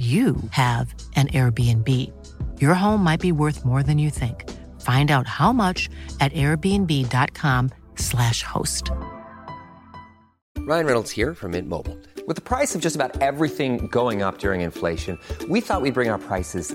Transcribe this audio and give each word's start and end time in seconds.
you 0.00 0.36
have 0.52 0.94
an 1.14 1.28
Airbnb. 1.28 1.86
Your 2.58 2.72
home 2.72 3.04
might 3.04 3.20
be 3.20 3.32
worth 3.32 3.66
more 3.66 3.82
than 3.82 3.98
you 3.98 4.08
think. 4.08 4.48
Find 4.80 5.10
out 5.10 5.26
how 5.26 5.52
much 5.52 5.90
at 6.20 6.32
airbnb.com/slash 6.32 8.42
host. 8.42 8.90
Ryan 10.60 10.86
Reynolds 10.86 11.10
here 11.10 11.34
from 11.34 11.50
Mint 11.52 11.68
Mobile. 11.68 11.98
With 12.26 12.36
the 12.36 12.40
price 12.40 12.74
of 12.74 12.80
just 12.80 12.96
about 12.96 13.20
everything 13.20 13.88
going 13.88 14.22
up 14.22 14.38
during 14.38 14.62
inflation, 14.62 15.18
we 15.50 15.60
thought 15.60 15.82
we'd 15.82 15.92
bring 15.92 16.08
our 16.08 16.18
prices 16.18 16.74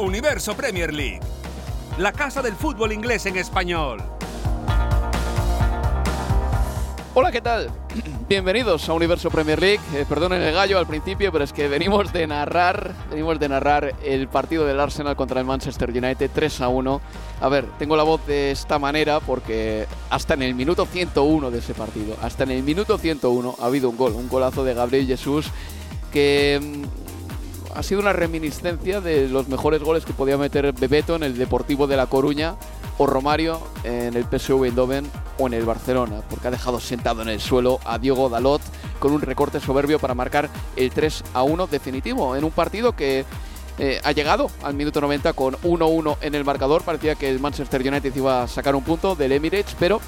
Universo 0.00 0.56
Premier 0.56 0.94
League, 0.94 1.20
la 1.98 2.12
casa 2.12 2.40
del 2.40 2.54
fútbol 2.54 2.90
inglés 2.90 3.26
en 3.26 3.36
español. 3.36 4.02
Hola, 7.12 7.30
¿qué 7.30 7.42
tal? 7.42 7.70
Bienvenidos 8.28 8.88
a 8.88 8.94
Universo 8.94 9.28
Premier 9.28 9.60
League. 9.60 9.80
Eh, 9.94 10.06
perdonen 10.08 10.40
el 10.40 10.54
gallo 10.54 10.78
al 10.78 10.86
principio, 10.86 11.30
pero 11.30 11.44
es 11.44 11.52
que 11.52 11.68
venimos 11.68 12.14
de 12.14 12.26
narrar, 12.26 12.94
venimos 13.10 13.38
de 13.38 13.50
narrar 13.50 13.94
el 14.02 14.26
partido 14.28 14.64
del 14.64 14.80
Arsenal 14.80 15.16
contra 15.16 15.38
el 15.38 15.46
Manchester 15.46 15.90
United 15.90 16.30
3 16.32 16.60
a 16.62 16.68
1. 16.68 17.00
A 17.42 17.48
ver, 17.50 17.66
tengo 17.78 17.94
la 17.94 18.02
voz 18.02 18.24
de 18.26 18.52
esta 18.52 18.78
manera 18.78 19.20
porque 19.20 19.86
hasta 20.08 20.32
en 20.32 20.42
el 20.42 20.54
minuto 20.54 20.86
101 20.86 21.50
de 21.50 21.58
ese 21.58 21.74
partido, 21.74 22.16
hasta 22.22 22.44
en 22.44 22.52
el 22.52 22.62
minuto 22.62 22.96
101 22.96 23.56
ha 23.60 23.66
habido 23.66 23.90
un 23.90 23.98
gol, 23.98 24.12
un 24.14 24.30
golazo 24.30 24.64
de 24.64 24.72
Gabriel 24.72 25.06
Jesús 25.06 25.50
que 26.10 26.58
mm, 26.62 26.99
ha 27.74 27.82
sido 27.82 28.00
una 28.00 28.12
reminiscencia 28.12 29.00
de 29.00 29.28
los 29.28 29.48
mejores 29.48 29.82
goles 29.82 30.04
que 30.04 30.12
podía 30.12 30.36
meter 30.36 30.72
Bebeto 30.72 31.16
en 31.16 31.22
el 31.22 31.36
Deportivo 31.36 31.86
de 31.86 31.96
La 31.96 32.06
Coruña 32.06 32.56
o 32.98 33.06
Romario 33.06 33.60
en 33.84 34.14
el 34.14 34.24
PSV 34.24 34.64
Eindhoven 34.64 35.10
o 35.38 35.46
en 35.46 35.54
el 35.54 35.64
Barcelona, 35.64 36.22
porque 36.28 36.48
ha 36.48 36.50
dejado 36.50 36.80
sentado 36.80 37.22
en 37.22 37.28
el 37.28 37.40
suelo 37.40 37.80
a 37.84 37.98
Diego 37.98 38.28
Dalot 38.28 38.62
con 38.98 39.12
un 39.12 39.22
recorte 39.22 39.60
soberbio 39.60 39.98
para 39.98 40.14
marcar 40.14 40.50
el 40.76 40.90
3 40.90 41.24
a 41.32 41.42
1 41.42 41.66
definitivo 41.66 42.36
en 42.36 42.44
un 42.44 42.50
partido 42.50 42.92
que 42.92 43.24
eh, 43.78 44.00
ha 44.04 44.12
llegado 44.12 44.50
al 44.62 44.74
minuto 44.74 45.00
90 45.00 45.32
con 45.32 45.54
1-1 45.54 46.18
en 46.20 46.34
el 46.34 46.44
marcador. 46.44 46.82
Parecía 46.82 47.14
que 47.14 47.30
el 47.30 47.40
Manchester 47.40 47.80
United 47.80 48.14
iba 48.14 48.42
a 48.42 48.48
sacar 48.48 48.74
un 48.74 48.84
punto 48.84 49.14
del 49.14 49.32
Emirates, 49.32 49.74
pero 49.78 50.00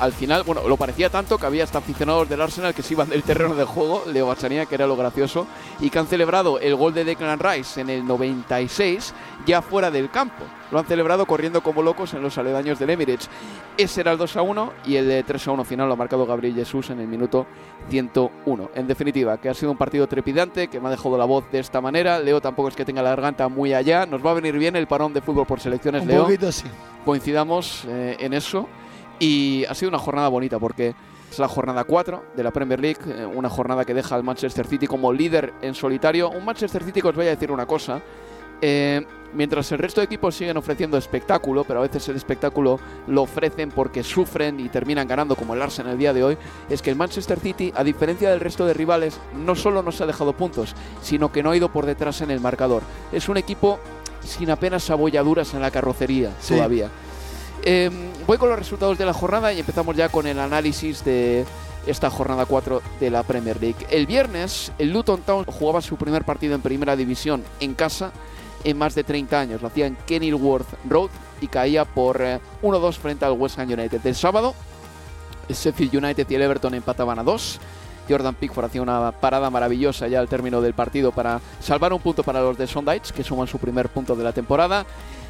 al 0.00 0.12
final, 0.12 0.42
bueno, 0.44 0.66
lo 0.66 0.76
parecía 0.78 1.10
tanto 1.10 1.36
que 1.36 1.44
había 1.46 1.62
hasta 1.64 1.78
aficionados 1.78 2.28
del 2.28 2.40
Arsenal 2.40 2.74
que 2.74 2.82
se 2.82 2.94
iban 2.94 3.10
del 3.10 3.22
terreno 3.22 3.54
de 3.54 3.64
juego, 3.64 4.02
Leo 4.06 4.26
Bachanía, 4.26 4.64
que 4.66 4.74
era 4.74 4.86
lo 4.86 4.96
gracioso, 4.96 5.46
y 5.78 5.90
que 5.90 5.98
han 5.98 6.06
celebrado 6.06 6.58
el 6.58 6.74
gol 6.74 6.94
de 6.94 7.04
Declan 7.04 7.38
Rice 7.38 7.80
en 7.82 7.90
el 7.90 8.06
96 8.06 9.14
ya 9.46 9.60
fuera 9.62 9.90
del 9.90 10.10
campo. 10.10 10.44
Lo 10.70 10.78
han 10.78 10.86
celebrado 10.86 11.26
corriendo 11.26 11.62
como 11.62 11.82
locos 11.82 12.14
en 12.14 12.22
los 12.22 12.38
aledaños 12.38 12.78
del 12.78 12.90
Emirates. 12.90 13.28
Ese 13.76 14.00
era 14.00 14.12
el 14.12 14.18
2 14.18 14.36
a 14.36 14.42
1 14.42 14.72
y 14.86 14.96
el 14.96 15.08
de 15.08 15.22
3 15.22 15.48
a 15.48 15.50
1 15.52 15.64
final 15.64 15.88
lo 15.88 15.94
ha 15.94 15.96
marcado 15.96 16.24
Gabriel 16.26 16.54
Jesús 16.54 16.90
en 16.90 17.00
el 17.00 17.08
minuto 17.08 17.46
101. 17.90 18.70
En 18.74 18.86
definitiva, 18.86 19.38
que 19.38 19.48
ha 19.48 19.54
sido 19.54 19.72
un 19.72 19.76
partido 19.76 20.06
trepidante, 20.06 20.68
que 20.68 20.80
me 20.80 20.88
ha 20.88 20.90
dejado 20.90 21.18
la 21.18 21.24
voz 21.24 21.44
de 21.50 21.58
esta 21.58 21.80
manera. 21.80 22.18
Leo 22.20 22.40
tampoco 22.40 22.68
es 22.68 22.76
que 22.76 22.84
tenga 22.84 23.02
la 23.02 23.10
garganta 23.10 23.48
muy 23.48 23.74
allá. 23.74 24.06
Nos 24.06 24.24
va 24.24 24.30
a 24.30 24.34
venir 24.34 24.56
bien 24.56 24.76
el 24.76 24.86
parón 24.86 25.12
de 25.12 25.20
fútbol 25.20 25.46
por 25.46 25.60
selecciones, 25.60 26.02
Un 26.02 26.08
Leo. 26.08 26.22
poquito 26.24 26.52
sí. 26.52 26.66
Coincidamos 27.04 27.84
eh, 27.88 28.16
en 28.20 28.32
eso. 28.32 28.68
Y 29.20 29.64
ha 29.66 29.74
sido 29.74 29.90
una 29.90 29.98
jornada 29.98 30.28
bonita 30.28 30.58
porque 30.58 30.94
es 31.30 31.38
la 31.38 31.46
jornada 31.46 31.84
4 31.84 32.24
de 32.36 32.42
la 32.42 32.50
Premier 32.50 32.80
League, 32.80 32.98
eh, 33.06 33.24
una 33.24 33.48
jornada 33.48 33.84
que 33.84 33.94
deja 33.94 34.16
al 34.16 34.24
Manchester 34.24 34.66
City 34.66 34.86
como 34.88 35.12
líder 35.12 35.52
en 35.62 35.74
solitario. 35.74 36.30
Un 36.30 36.44
Manchester 36.44 36.82
City 36.82 37.00
que 37.00 37.08
os 37.08 37.14
voy 37.14 37.26
a 37.26 37.30
decir 37.30 37.52
una 37.52 37.66
cosa. 37.66 38.00
eh, 38.62 39.06
mientras 39.32 39.70
el 39.72 39.78
resto 39.78 40.00
de 40.02 40.04
equipos 40.06 40.34
siguen 40.34 40.56
ofreciendo 40.58 40.98
espectáculo, 40.98 41.62
pero 41.64 41.78
a 41.78 41.82
veces 41.82 42.06
el 42.08 42.16
espectáculo 42.16 42.78
lo 43.06 43.22
ofrecen 43.22 43.70
porque 43.70 44.02
sufren 44.02 44.58
y 44.60 44.68
terminan 44.68 45.06
ganando 45.08 45.34
como 45.36 45.54
el 45.54 45.62
Arsenal 45.62 45.92
el 45.92 45.98
día 45.98 46.12
de 46.12 46.24
hoy, 46.24 46.36
es 46.68 46.82
que 46.82 46.90
el 46.90 46.96
Manchester 46.96 47.38
City, 47.40 47.72
a 47.76 47.84
diferencia 47.84 48.28
del 48.28 48.40
resto 48.40 48.66
de 48.66 48.74
rivales, 48.74 49.18
no 49.34 49.54
solo 49.54 49.82
no 49.84 49.92
se 49.92 50.02
ha 50.02 50.06
dejado 50.06 50.32
puntos, 50.34 50.74
sino 51.00 51.30
que 51.32 51.42
no 51.44 51.52
ha 51.52 51.56
ido 51.56 51.70
por 51.72 51.86
detrás 51.86 52.20
en 52.22 52.30
el 52.32 52.40
marcador. 52.40 52.82
Es 53.12 53.28
un 53.30 53.36
equipo 53.38 53.78
sin 54.22 54.50
apenas 54.50 54.90
abolladuras 54.90 55.54
en 55.54 55.62
la 55.62 55.70
carrocería 55.70 56.32
Sí. 56.40 56.54
todavía. 56.56 56.88
Eh, 57.62 57.90
voy 58.26 58.38
con 58.38 58.48
los 58.48 58.58
resultados 58.58 58.96
de 58.96 59.04
la 59.04 59.12
jornada 59.12 59.52
y 59.52 59.60
empezamos 59.60 59.94
ya 59.96 60.08
con 60.08 60.26
el 60.26 60.38
análisis 60.38 61.04
de 61.04 61.44
esta 61.86 62.10
jornada 62.10 62.46
4 62.46 62.82
de 62.98 63.10
la 63.10 63.22
Premier 63.22 63.60
League. 63.60 63.86
El 63.90 64.06
viernes, 64.06 64.72
el 64.78 64.92
Luton 64.92 65.20
Town 65.22 65.44
jugaba 65.44 65.82
su 65.82 65.96
primer 65.96 66.24
partido 66.24 66.54
en 66.54 66.62
primera 66.62 66.96
división 66.96 67.42
en 67.60 67.74
casa 67.74 68.12
en 68.64 68.78
más 68.78 68.94
de 68.94 69.04
30 69.04 69.40
años. 69.40 69.62
Lo 69.62 69.68
hacía 69.68 69.86
en 69.86 69.96
Kenilworth 70.06 70.68
Road 70.88 71.10
y 71.40 71.48
caía 71.48 71.84
por 71.84 72.20
eh, 72.22 72.40
1-2 72.62 72.94
frente 72.96 73.24
al 73.24 73.32
West 73.32 73.58
Ham 73.58 73.70
United. 73.70 74.04
El 74.04 74.14
sábado, 74.14 74.54
el 75.48 75.54
Sheffield 75.54 75.96
United 75.96 76.26
y 76.28 76.34
el 76.34 76.42
Everton 76.42 76.74
empataban 76.74 77.18
a 77.18 77.22
2. 77.22 77.60
Jordan 78.10 78.34
Pickford 78.34 78.64
hacía 78.66 78.82
una 78.82 79.12
parada 79.12 79.48
maravillosa 79.50 80.08
ya 80.08 80.20
al 80.20 80.28
término 80.28 80.60
del 80.60 80.74
partido 80.74 81.12
para 81.12 81.40
salvar 81.60 81.92
un 81.92 82.00
punto 82.00 82.22
para 82.22 82.40
los 82.40 82.58
de 82.58 82.66
Sondites, 82.66 83.12
que 83.12 83.22
suman 83.22 83.46
su 83.46 83.58
primer 83.58 83.88
punto 83.88 84.16
de 84.16 84.24
la 84.24 84.32
temporada. 84.32 84.84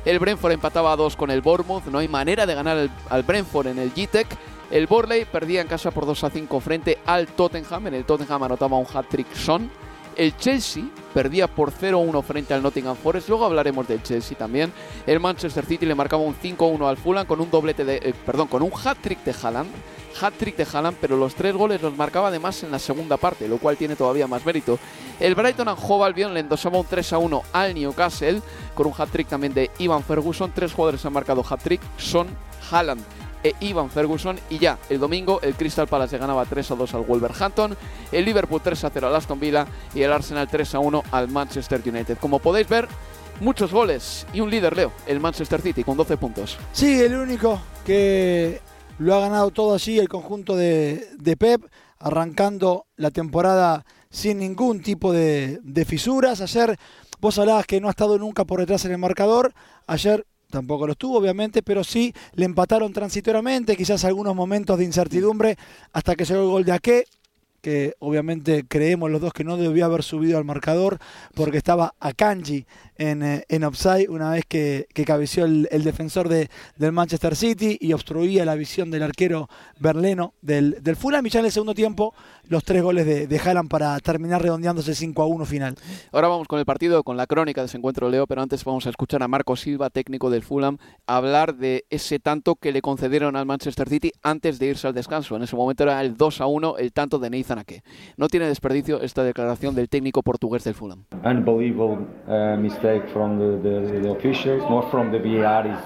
El 0.05 0.19
Brentford 0.19 0.53
empataba 0.53 0.93
a 0.93 0.97
2 0.97 1.17
con 1.17 1.31
el 1.31 1.43
Bournemouth. 1.43 1.85
No 1.87 1.99
hay 1.99 2.09
manera 2.09 2.47
de 2.47 2.55
ganar 2.55 2.89
al 3.11 3.23
Brentford 3.23 3.69
en 3.69 3.79
el 3.79 3.91
GTEC. 3.91 4.27
El 4.71 4.87
Borley 4.87 5.25
perdía 5.25 5.61
en 5.61 5.67
casa 5.67 5.91
por 5.91 6.07
2 6.07 6.25
a 6.25 6.31
5 6.31 6.61
frente 6.61 6.99
al 7.05 7.27
Tottenham. 7.27 7.89
En 7.89 7.95
el 7.95 8.05
Tottenham 8.05 8.45
anotaba 8.45 8.79
un 8.79 8.87
hat-trick 8.93 9.35
Son. 9.35 9.71
El 10.17 10.37
Chelsea 10.37 10.85
perdía 11.15 11.47
por 11.47 11.73
0-1 11.73 12.23
frente 12.23 12.55
al 12.55 12.63
Nottingham 12.63 12.97
Forest. 12.97 13.29
Luego 13.29 13.45
hablaremos 13.45 13.87
del 13.89 14.03
Chelsea 14.03 14.37
también. 14.37 14.73
El 15.07 15.21
Manchester 15.21 15.65
City 15.65 15.87
le 15.87 15.95
marcaba 15.95 16.23
un 16.23 16.35
5-1 16.35 16.89
al 16.89 16.97
Fulham 16.97 17.27
con 17.27 17.41
un 17.41 17.51
doblete 17.51 17.85
de, 17.85 17.97
eh, 17.97 18.15
perdón, 18.27 18.49
con 18.49 18.63
un 18.63 18.73
hat-trick 18.73 19.23
de 19.25 19.35
Haaland. 19.43 19.71
Hat-trick 20.21 20.57
de 20.57 20.67
pero 21.01 21.17
los 21.17 21.35
tres 21.35 21.55
goles 21.55 21.81
los 21.81 21.97
marcaba 21.97 22.29
además 22.29 22.63
en 22.65 22.73
la 22.73 22.81
segunda 22.81 23.17
parte, 23.17 23.49
lo 23.49 23.59
cual 23.59 23.77
tiene 23.77 23.97
todavía 23.97 24.27
más 24.27 24.45
mérito. 24.45 24.79
El 25.21 25.35
Brighton 25.35 25.69
and 25.69 25.79
Hove 25.81 26.05
Albion 26.05 26.35
le 26.35 26.41
endosaba 26.41 26.79
un 26.79 26.87
3-1 26.87 27.43
al 27.53 27.75
Newcastle 27.75 28.43
con 28.75 28.87
un 28.89 28.93
hat-trick 28.97 29.29
también 29.29 29.55
de 29.55 29.71
Ivan 29.79 30.03
Ferguson. 30.03 30.53
Tres 30.55 30.73
jugadores 30.73 31.05
han 31.07 31.13
marcado 31.13 31.45
hat-trick, 31.49 31.81
son 31.97 32.27
Haaland 32.71 33.03
e 33.43 33.55
Ivan 33.61 33.91
Ferguson. 33.91 34.39
Y 34.49 34.59
ya, 34.59 34.79
el 34.89 34.99
domingo, 34.99 35.41
el 35.43 35.55
Crystal 35.55 35.87
Palace 35.87 36.19
ganaba 36.19 36.45
3 36.45 36.71
a 36.71 36.75
2 36.75 36.95
al 36.95 37.03
Wolverhampton, 37.03 37.77
el 38.13 38.25
Liverpool 38.25 38.61
3 38.63 38.85
a 38.85 38.91
0 38.91 39.07
al 39.07 39.17
Aston 39.17 39.41
Villa 39.41 39.67
y 39.95 40.03
el 40.03 40.13
Arsenal 40.13 40.49
3 40.49 40.75
a 40.75 40.79
1 40.79 41.03
al 41.11 41.29
Manchester 41.29 41.83
United. 41.85 42.19
Como 42.19 42.39
podéis 42.39 42.69
ver, 42.69 42.89
muchos 43.41 43.73
goles 43.73 44.27
y 44.33 44.41
un 44.41 44.51
líder, 44.51 44.77
Leo, 44.77 44.93
el 45.07 45.21
Manchester 45.21 45.61
City 45.61 45.85
con 45.85 45.97
12 45.97 46.17
puntos. 46.17 46.59
Sí, 46.73 47.01
el 47.01 47.15
único 47.15 47.61
que 47.85 48.61
lo 48.99 49.15
ha 49.15 49.21
ganado 49.21 49.51
todo 49.51 49.75
allí, 49.75 49.99
el 49.99 50.09
conjunto 50.09 50.57
de, 50.57 51.37
Pep, 51.39 51.65
arrancando 51.99 52.87
la 52.97 53.11
temporada 53.11 53.85
sin 54.11 54.39
ningún 54.39 54.83
tipo 54.83 55.13
de, 55.13 55.61
de 55.63 55.85
fisuras. 55.85 56.41
Ayer 56.41 56.77
vos 57.21 57.39
hablabas 57.39 57.67
que 57.67 57.81
no 57.81 57.89
ha 57.89 57.91
estado 57.93 58.19
nunca 58.19 58.45
por 58.45 58.61
detrás 58.61 58.85
en 58.85 58.93
el 58.93 58.99
marcador. 58.99 59.55
Ayer 59.87 60.27
tampoco 60.51 60.87
lo 60.87 60.93
estuvo, 60.93 61.19
obviamente, 61.19 61.63
pero 61.63 61.85
sí 61.85 62.13
le 62.35 62.45
empataron 62.45 62.93
transitoriamente, 62.93 63.77
quizás 63.77 64.05
algunos 64.05 64.35
momentos 64.35 64.79
de 64.79 64.85
incertidumbre 64.85 65.57
hasta 65.93 66.15
que 66.17 66.25
llegó 66.25 66.43
el 66.43 66.51
gol 66.51 66.65
de 66.65 66.73
Ake, 66.73 67.05
que 67.61 67.95
obviamente 67.99 68.65
creemos 68.67 69.11
los 69.11 69.21
dos 69.21 69.33
que 69.33 69.45
no 69.45 69.57
debió 69.57 69.85
haber 69.85 70.03
subido 70.03 70.39
al 70.39 70.45
marcador 70.45 70.99
porque 71.35 71.59
estaba 71.59 71.95
Akanji 72.01 72.67
en, 72.97 73.23
eh, 73.23 73.45
en 73.49 73.65
offside 73.65 74.09
una 74.09 74.31
vez 74.31 74.45
que, 74.49 74.87
que 74.95 75.05
cabeció 75.05 75.45
el, 75.45 75.69
el 75.71 75.85
defensor 75.85 76.29
de, 76.29 76.49
del 76.77 76.93
Manchester 76.93 77.37
City 77.37 77.77
y 77.81 77.93
obstruía 77.93 78.45
la 78.45 78.55
visión 78.55 78.91
del 78.91 79.03
arquero 79.03 79.49
berleno 79.79 80.35
del, 80.43 80.83
del 80.83 80.97
Fulham. 80.97 81.27
Y 81.27 81.31
ya 81.31 81.41
en 81.41 81.47
el 81.47 81.53
segundo 81.53 81.75
tiempo 81.75 82.15
los 82.51 82.65
tres 82.65 82.83
goles 82.83 83.07
de, 83.07 83.29
de 83.29 83.39
Haaland 83.39 83.71
para 83.71 83.99
terminar 84.01 84.43
redondeándose 84.43 84.95
5 84.95 85.23
a 85.23 85.27
1 85.27 85.45
final. 85.47 85.77
Ahora 86.13 86.29
vamos 86.29 86.49
con 86.49 86.59
el 86.59 86.67
partido, 86.67 87.05
con 87.05 87.17
la 87.17 87.27
crónica 87.27 87.61
de 87.61 87.67
ese 87.67 87.79
encuentro, 87.79 88.11
Leo, 88.11 88.27
pero 88.27 88.43
antes 88.43 88.65
vamos 88.65 88.87
a 88.87 88.91
escuchar 88.91 89.23
a 89.23 89.29
Marco 89.29 89.55
Silva, 89.55 89.89
técnico 89.89 90.31
del 90.31 90.43
Fulham, 90.43 90.77
hablar 91.07 91.55
de 91.55 91.85
ese 91.91 92.19
tanto 92.19 92.57
que 92.57 92.73
le 92.73 92.83
concedieron 92.83 93.37
al 93.37 93.47
Manchester 93.47 93.89
City 93.89 94.11
antes 94.23 94.59
de 94.59 94.67
irse 94.67 94.89
al 94.89 94.95
descanso. 94.95 95.37
En 95.37 95.43
ese 95.45 95.55
momento 95.55 95.85
era 95.85 96.01
el 96.01 96.17
2 96.17 96.41
a 96.41 96.47
1, 96.47 96.79
el 96.79 96.93
tanto 96.93 97.21
de 97.21 97.31
Nathan 97.31 97.61
Ake. 97.61 97.83
No 98.17 98.29
tiene 98.29 98.47
desperdicio 98.47 99.01
esta 99.01 99.23
declaración 99.23 99.77
del 99.77 99.89
técnico 99.89 100.23
portugués 100.23 100.65
del 100.65 100.75
Fulham. 100.75 101.05
Unbelievable 101.25 102.05
uh, 102.27 102.61
mistake 102.61 103.09
from 103.13 103.39
the, 103.39 103.59
the, 103.63 104.01
the 104.01 104.11
officials, 104.11 104.69
not 104.69 104.91
from 104.91 105.13
the 105.13 105.19
VAR. 105.19 105.67
is 105.67 105.79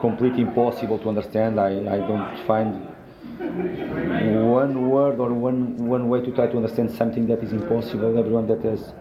completely 0.00 0.42
impossible 0.42 0.98
to 0.98 1.08
understand. 1.08 1.58
I, 1.58 1.96
I 1.96 1.98
don't 1.98 2.36
find 2.46 2.93
one 3.38 4.90
word 4.90 5.18
or 5.18 5.32
one, 5.32 5.76
one 5.86 6.08
way 6.08 6.20
to 6.20 6.30
try 6.32 6.46
to 6.46 6.56
understand 6.56 6.90
something 6.90 7.26
that 7.26 7.42
is 7.42 7.52
impossible. 7.52 8.18
Everyone 8.18 8.46
that 8.48 8.62
has 8.62 8.92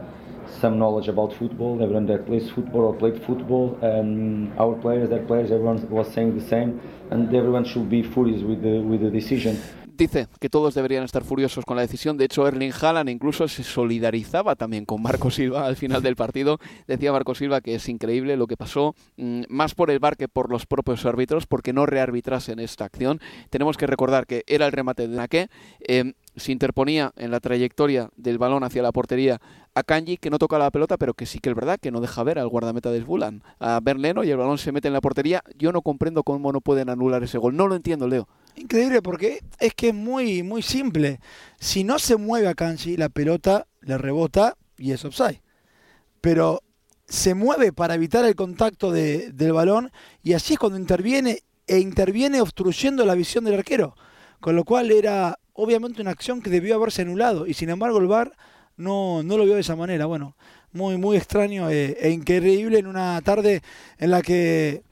some 0.60 0.78
knowledge 0.78 1.08
about 1.08 1.34
football, 1.34 1.82
everyone 1.82 2.06
that 2.08 2.26
plays 2.26 2.50
football 2.50 2.82
or 2.82 2.94
played 2.96 3.22
football, 3.24 3.78
and 3.82 4.52
our 4.60 4.76
players, 4.76 5.10
their 5.10 5.24
players, 5.24 5.52
everyone 5.52 5.90
was 5.90 6.08
saying 6.14 6.38
the 6.38 6.46
same, 6.46 6.82
and 7.12 7.34
everyone 7.34 7.66
should 7.66 7.90
be 7.90 8.04
furious 8.04 8.42
with 8.44 8.62
the, 8.62 8.80
with 8.80 9.02
the 9.02 9.10
decision. 9.10 9.58
dice 9.96 10.28
que 10.44 10.50
todos 10.50 10.74
deberían 10.74 11.06
estar 11.06 11.24
furiosos 11.24 11.64
con 11.64 11.78
la 11.78 11.84
decisión. 11.84 12.18
De 12.18 12.26
hecho, 12.26 12.46
Erling 12.46 12.74
Haaland 12.74 13.08
incluso 13.08 13.48
se 13.48 13.64
solidarizaba 13.64 14.58
también 14.58 14.84
con 14.84 15.02
Marco 15.02 15.32
Silva 15.32 15.66
al 15.66 15.78
final 15.78 16.04
del 16.04 16.18
partido. 16.18 16.60
Decía 16.86 17.14
Marco 17.14 17.34
Silva 17.34 17.62
que 17.62 17.76
es 17.76 17.88
increíble 17.88 18.36
lo 18.36 18.46
que 18.46 18.58
pasó, 18.58 18.94
mm, 19.16 19.44
más 19.48 19.74
por 19.74 19.90
el 19.90 20.00
bar 20.00 20.18
que 20.18 20.28
por 20.28 20.52
los 20.52 20.66
propios 20.66 21.06
árbitros, 21.06 21.48
porque 21.48 21.72
no 21.72 21.86
rearbitrasen 21.86 22.60
esta 22.60 22.84
acción. 22.84 23.22
Tenemos 23.52 23.78
que 23.78 23.88
recordar 23.88 24.28
que 24.28 24.44
era 24.46 24.66
el 24.66 24.74
remate 24.74 25.08
de 25.08 25.16
Naque. 25.16 25.48
Eh, 25.80 26.12
se 26.36 26.52
interponía 26.52 27.14
en 27.16 27.32
la 27.32 27.40
trayectoria 27.40 28.10
del 28.18 28.38
balón 28.38 28.66
hacia 28.66 28.82
la 28.84 28.92
portería 28.92 29.40
a 29.76 29.84
Kanji, 29.84 30.18
que 30.18 30.30
no 30.30 30.40
toca 30.40 30.58
la 30.58 30.72
pelota, 30.72 30.98
pero 30.98 31.14
que 31.14 31.26
sí 31.26 31.40
que 31.40 31.52
es 31.52 31.56
verdad 31.56 31.80
que 31.80 31.90
no 31.90 32.02
deja 32.02 32.22
ver 32.24 32.38
al 32.38 32.50
guardameta 32.50 32.92
del 32.92 33.06
Fulham, 33.06 33.40
a 33.60 33.80
Berleno, 33.82 34.26
y 34.26 34.32
el 34.32 34.38
balón 34.38 34.58
se 34.58 34.74
mete 34.74 34.90
en 34.90 34.94
la 34.94 35.00
portería. 35.00 35.42
Yo 35.58 35.72
no 35.72 35.82
comprendo 35.82 36.24
cómo 36.24 36.52
no 36.52 36.60
pueden 36.60 36.90
anular 36.90 37.24
ese 37.24 37.38
gol. 37.38 37.56
No 37.56 37.70
lo 37.70 37.76
entiendo, 37.76 38.10
Leo. 38.10 38.28
Increíble 38.56 39.02
porque 39.02 39.42
es 39.60 39.74
que 39.74 39.90
es 39.90 39.94
muy, 39.94 40.44
muy 40.44 40.62
simple. 40.62 41.20
Si 41.60 41.84
no 41.84 41.98
se 42.00 42.18
mueve 42.18 42.48
a 42.48 42.54
Kanji, 42.54 42.98
la 42.98 43.10
pelota 43.10 43.68
le 43.82 43.98
rebota 43.98 44.56
y 44.78 44.92
es 44.92 45.04
offside. 45.06 45.42
Pero 46.22 46.62
se 47.08 47.34
mueve 47.36 47.74
para 47.74 47.96
evitar 47.96 48.26
el 48.26 48.36
contacto 48.36 48.92
de- 48.92 49.32
del 49.32 49.54
balón 49.54 49.92
y 50.24 50.34
así 50.34 50.54
es 50.54 50.60
cuando 50.60 50.78
interviene 50.80 51.40
e 51.68 51.80
interviene 51.80 52.42
obstruyendo 52.42 53.06
la 53.06 53.16
visión 53.16 53.44
del 53.44 53.56
arquero. 53.56 53.96
Con 54.40 54.56
lo 54.56 54.64
cual 54.66 54.92
era 54.92 55.40
obviamente 55.54 56.02
una 56.02 56.12
acción 56.12 56.42
que 56.42 56.50
debió 56.50 56.76
haberse 56.76 57.02
anulado 57.04 57.48
y 57.48 57.54
sin 57.54 57.70
embargo 57.70 57.98
el 58.00 58.08
VAR 58.08 58.36
no, 58.78 59.24
no 59.24 59.38
lo 59.38 59.46
vio 59.46 59.56
de 59.56 59.62
esa 59.62 59.76
manera. 59.76 60.06
Bueno, 60.06 60.36
muy, 60.72 60.98
muy 60.98 61.18
extraño 61.18 61.70
eh, 61.70 61.98
e 62.00 62.10
increíble 62.12 62.80
en 62.80 62.88
una 62.88 63.22
tarde 63.22 63.62
en 64.00 64.12
la 64.12 64.22
que 64.22 64.84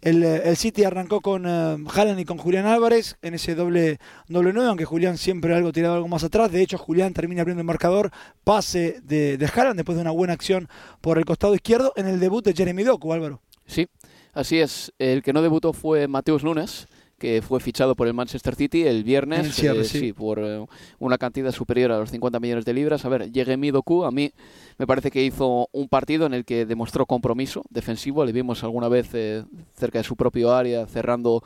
el, 0.00 0.22
eh, 0.22 0.42
el 0.44 0.56
City 0.56 0.84
arrancó 0.84 1.20
con 1.20 1.46
eh, 1.46 1.76
Haaland 1.94 2.20
y 2.20 2.24
con 2.24 2.38
Julián 2.38 2.66
Álvarez 2.66 3.16
en 3.22 3.34
ese 3.34 3.54
doble, 3.54 3.98
doble 4.28 4.52
9, 4.52 4.68
aunque 4.68 4.84
Julián 4.84 5.18
siempre 5.18 5.54
algo 5.54 5.72
tirado 5.72 5.94
algo 5.94 6.08
más 6.08 6.24
atrás. 6.24 6.52
De 6.52 6.62
hecho, 6.62 6.78
Julián 6.78 7.14
termina 7.14 7.42
abriendo 7.42 7.60
el 7.60 7.66
marcador, 7.66 8.10
pase 8.44 9.00
de, 9.02 9.36
de 9.36 9.46
Haaland 9.46 9.76
después 9.76 9.96
de 9.96 10.02
una 10.02 10.10
buena 10.10 10.32
acción 10.32 10.68
por 11.00 11.18
el 11.18 11.24
costado 11.24 11.54
izquierdo 11.54 11.92
en 11.96 12.06
el 12.06 12.20
debut 12.20 12.44
de 12.44 12.54
Jeremy 12.54 12.84
Doku, 12.84 13.12
Álvaro. 13.12 13.40
Sí, 13.66 13.88
así 14.32 14.58
es. 14.58 14.92
El 14.98 15.22
que 15.22 15.32
no 15.32 15.42
debutó 15.42 15.72
fue 15.72 16.08
Mateus 16.08 16.44
Nunes, 16.44 16.88
que 17.18 17.42
fue 17.42 17.60
fichado 17.60 17.94
por 17.94 18.06
el 18.06 18.14
Manchester 18.14 18.54
City 18.54 18.86
el 18.86 19.04
viernes, 19.04 19.58
el 19.58 19.80
eh, 19.80 19.84
sí. 19.84 20.12
por 20.12 20.38
eh, 20.38 20.64
una 20.98 21.18
cantidad 21.18 21.52
superior 21.52 21.92
a 21.92 21.98
los 21.98 22.10
50 22.10 22.38
millones 22.40 22.64
de 22.64 22.72
libras. 22.72 23.04
A 23.04 23.08
ver, 23.08 23.30
Jeremy 23.32 23.70
Doku, 23.70 24.04
a 24.04 24.10
mí 24.10 24.32
me 24.78 24.86
parece 24.86 25.10
que 25.10 25.24
hizo 25.24 25.68
un 25.72 25.88
partido 25.88 26.26
en 26.26 26.34
el 26.34 26.44
que 26.44 26.64
demostró 26.64 27.06
compromiso 27.06 27.64
defensivo. 27.70 28.24
Le 28.24 28.32
vimos 28.32 28.62
alguna 28.62 28.88
vez 28.88 29.10
eh, 29.12 29.44
cerca 29.74 29.98
de 29.98 30.04
su 30.04 30.16
propio 30.16 30.54
área 30.54 30.86
cerrando 30.86 31.42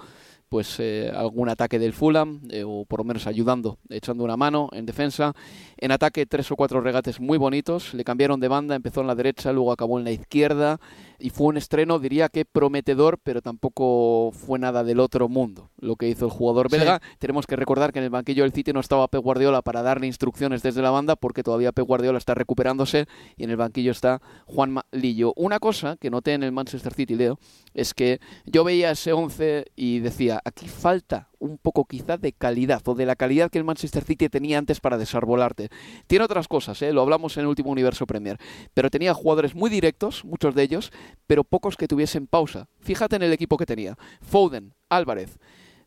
pues 0.52 0.78
eh, 0.80 1.10
algún 1.16 1.48
ataque 1.48 1.78
del 1.78 1.94
Fulham 1.94 2.42
eh, 2.50 2.62
o 2.62 2.84
por 2.84 3.00
lo 3.00 3.04
menos 3.04 3.26
ayudando, 3.26 3.78
echando 3.88 4.22
una 4.22 4.36
mano 4.36 4.68
en 4.72 4.84
defensa. 4.84 5.32
En 5.78 5.92
ataque 5.92 6.26
tres 6.26 6.52
o 6.52 6.56
cuatro 6.56 6.82
regates 6.82 7.20
muy 7.20 7.38
bonitos, 7.38 7.94
le 7.94 8.04
cambiaron 8.04 8.38
de 8.38 8.48
banda, 8.48 8.74
empezó 8.74 9.00
en 9.00 9.06
la 9.06 9.14
derecha, 9.14 9.50
luego 9.50 9.72
acabó 9.72 9.98
en 9.98 10.04
la 10.04 10.10
izquierda 10.10 10.78
y 11.22 11.30
fue 11.30 11.46
un 11.46 11.56
estreno, 11.56 11.98
diría 11.98 12.28
que 12.28 12.44
prometedor, 12.44 13.18
pero 13.22 13.40
tampoco 13.40 14.32
fue 14.32 14.58
nada 14.58 14.82
del 14.84 15.00
otro 15.00 15.28
mundo 15.28 15.70
lo 15.78 15.96
que 15.96 16.08
hizo 16.08 16.24
el 16.26 16.30
jugador 16.30 16.68
Sí. 16.70 16.76
belga. 16.76 17.00
Tenemos 17.18 17.46
que 17.46 17.56
recordar 17.56 17.92
que 17.92 17.98
en 18.00 18.04
el 18.04 18.10
banquillo 18.10 18.42
del 18.42 18.52
City 18.52 18.72
no 18.72 18.80
estaba 18.80 19.08
Pep 19.08 19.22
Guardiola 19.22 19.62
para 19.62 19.82
darle 19.82 20.06
instrucciones 20.06 20.62
desde 20.62 20.82
la 20.82 20.90
banda 20.90 21.16
porque 21.16 21.42
todavía 21.42 21.72
Pep 21.72 21.86
Guardiola 21.86 22.18
está 22.18 22.34
recuperándose 22.34 23.06
y 23.36 23.44
en 23.44 23.50
el 23.50 23.56
banquillo 23.56 23.90
está 23.92 24.20
Juan 24.46 24.78
Lillo. 24.92 25.32
Una 25.36 25.58
cosa 25.58 25.96
que 25.96 26.10
noté 26.10 26.34
en 26.34 26.42
el 26.42 26.52
Manchester 26.52 26.92
City, 26.94 27.14
Leo, 27.14 27.38
es 27.74 27.94
que 27.94 28.20
yo 28.46 28.64
veía 28.64 28.90
ese 28.90 29.12
11 29.12 29.66
y 29.76 30.00
decía, 30.00 30.40
aquí 30.44 30.68
falta 30.68 31.28
un 31.42 31.58
poco 31.58 31.84
quizá 31.84 32.16
de 32.16 32.32
calidad 32.32 32.80
o 32.86 32.94
de 32.94 33.04
la 33.04 33.16
calidad 33.16 33.50
que 33.50 33.58
el 33.58 33.64
Manchester 33.64 34.04
City 34.04 34.28
tenía 34.28 34.58
antes 34.58 34.80
para 34.80 34.96
desarbolarte. 34.96 35.70
Tiene 36.06 36.24
otras 36.24 36.46
cosas, 36.46 36.80
¿eh? 36.82 36.92
lo 36.92 37.02
hablamos 37.02 37.36
en 37.36 37.42
el 37.42 37.48
último 37.48 37.70
Universo 37.70 38.06
Premier, 38.06 38.38
pero 38.74 38.90
tenía 38.90 39.12
jugadores 39.12 39.54
muy 39.54 39.68
directos, 39.68 40.24
muchos 40.24 40.54
de 40.54 40.62
ellos, 40.62 40.92
pero 41.26 41.42
pocos 41.42 41.76
que 41.76 41.88
tuviesen 41.88 42.26
pausa. 42.28 42.68
Fíjate 42.80 43.16
en 43.16 43.22
el 43.22 43.32
equipo 43.32 43.56
que 43.56 43.66
tenía. 43.66 43.98
Foden, 44.20 44.72
Álvarez, 44.88 45.38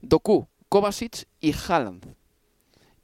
Doku, 0.02 0.48
Kovacic 0.68 1.26
y 1.40 1.54
Haaland. 1.54 2.16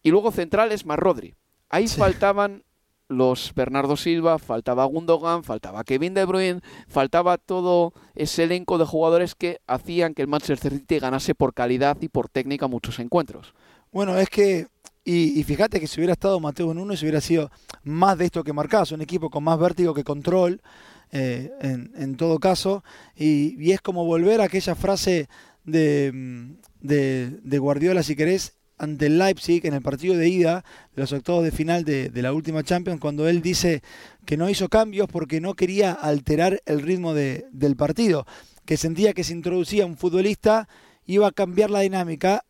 Y 0.03 0.11
luego 0.11 0.31
centrales 0.31 0.85
más 0.85 0.99
Rodri. 0.99 1.35
Ahí 1.69 1.87
Sí. 1.87 1.97
faltaban 1.99 2.63
los 3.11 3.53
Bernardo 3.53 3.97
Silva, 3.97 4.39
faltaba 4.39 4.85
Gundogan, 4.85 5.43
faltaba 5.43 5.83
Kevin 5.83 6.13
De 6.13 6.25
Bruyne, 6.25 6.61
faltaba 6.87 7.37
todo 7.37 7.93
ese 8.15 8.43
elenco 8.43 8.77
de 8.77 8.85
jugadores 8.85 9.35
que 9.35 9.59
hacían 9.67 10.13
que 10.13 10.21
el 10.21 10.27
Manchester 10.27 10.73
City 10.73 10.99
ganase 10.99 11.35
por 11.35 11.53
calidad 11.53 11.97
y 12.01 12.07
por 12.07 12.29
técnica 12.29 12.67
muchos 12.67 12.99
encuentros. 12.99 13.53
Bueno, 13.91 14.17
es 14.17 14.29
que, 14.29 14.67
y, 15.03 15.43
fíjate 15.43 15.79
que 15.79 15.87
si 15.87 15.99
hubiera 15.99 16.13
estado 16.13 16.39
Mateo 16.39 16.71
en 16.71 16.77
uno, 16.77 16.95
si 16.95 17.05
hubiera 17.05 17.21
sido 17.21 17.51
más 17.83 18.17
de 18.17 18.25
esto 18.25 18.43
que 18.43 18.53
marcás, 18.53 18.91
un 18.91 19.01
equipo 19.01 19.29
con 19.29 19.43
más 19.43 19.59
vértigo 19.59 19.93
que 19.93 20.03
control, 20.03 20.61
eh, 21.11 21.51
en, 21.59 21.91
en 21.95 22.15
todo 22.15 22.39
caso, 22.39 22.83
y, 23.15 23.61
y 23.61 23.73
es 23.73 23.81
como 23.81 24.05
volver 24.05 24.39
a 24.39 24.45
aquella 24.45 24.75
frase 24.75 25.27
de, 25.65 26.11
mm, 26.13 26.51
de, 26.79 27.29
de 27.43 27.59
Guardiola, 27.59 28.03
si 28.03 28.15
querés, 28.15 28.60
ante 28.81 29.05
el 29.05 29.19
Leipzig 29.19 29.65
en 29.65 29.75
el 29.75 29.81
partido 29.81 30.15
de 30.17 30.27
ida 30.27 30.65
de 30.95 31.01
los 31.01 31.13
octavos 31.13 31.43
de 31.43 31.51
final 31.51 31.85
de, 31.85 32.09
la 32.15 32.33
última 32.33 32.63
Champions, 32.63 32.99
cuando 32.99 33.29
él 33.29 33.41
dice 33.41 33.83
que 34.25 34.37
no 34.37 34.49
hizo 34.49 34.69
cambios 34.69 35.07
porque 35.07 35.39
no 35.39 35.53
quería 35.53 35.91
alterar 35.93 36.61
el 36.65 36.81
ritmo 36.81 37.13
de- 37.13 37.45
del 37.51 37.75
partido, 37.75 38.25
que 38.65 38.77
sentía 38.77 39.13
que 39.13 39.23
se 39.23 39.33
introducía 39.33 39.85
un 39.85 39.97
futbolista 39.97 40.67
iba 41.05 41.27
a 41.27 41.31
cambiar 41.31 41.69
la 41.69 41.81
dinámica 41.81 42.43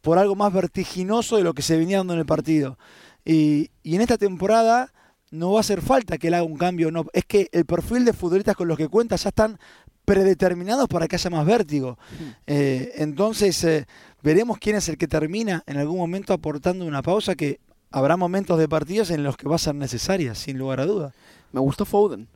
por 0.00 0.18
algo 0.18 0.34
más 0.34 0.52
vertiginoso 0.52 1.36
de 1.36 1.42
lo 1.42 1.54
que 1.54 1.62
se 1.62 1.76
venía 1.76 1.98
dando 1.98 2.12
en 2.12 2.20
el 2.20 2.26
partido. 2.26 2.78
Y, 3.24 3.70
y 3.82 3.96
en 3.96 4.00
esta 4.02 4.18
temporada 4.18 4.92
no 5.30 5.52
va 5.52 5.58
a 5.58 5.60
hacer 5.60 5.82
falta 5.82 6.18
que 6.18 6.28
él 6.28 6.34
haga 6.34 6.44
un 6.44 6.56
cambio, 6.56 6.90
no. 6.90 7.06
Es 7.12 7.24
que 7.24 7.48
el 7.52 7.64
perfil 7.66 8.04
de 8.04 8.12
futbolistas 8.12 8.56
con 8.56 8.68
los 8.68 8.78
que 8.78 8.88
cuenta 8.88 9.16
ya 9.16 9.28
están 9.28 9.58
predeterminados 10.08 10.88
para 10.88 11.06
que 11.06 11.16
haya 11.16 11.30
más 11.30 11.46
vértigo. 11.46 11.98
Eh, 12.46 12.92
entonces, 12.96 13.62
eh, 13.64 13.86
veremos 14.22 14.58
quién 14.58 14.76
es 14.76 14.88
el 14.88 14.96
que 14.98 15.06
termina 15.06 15.62
en 15.66 15.76
algún 15.76 15.98
momento 15.98 16.32
aportando 16.32 16.84
una 16.84 17.02
pausa 17.02 17.34
que 17.34 17.60
habrá 17.90 18.16
momentos 18.16 18.58
de 18.58 18.68
partidos 18.68 19.10
en 19.10 19.22
los 19.22 19.36
que 19.36 19.48
va 19.48 19.56
a 19.56 19.58
ser 19.58 19.74
necesaria, 19.74 20.34
sin 20.34 20.58
lugar 20.58 20.80
a 20.80 20.86
dudas. 20.86 21.14
Me 21.52 21.60
gustó 21.60 21.84
Foden. 21.84 22.28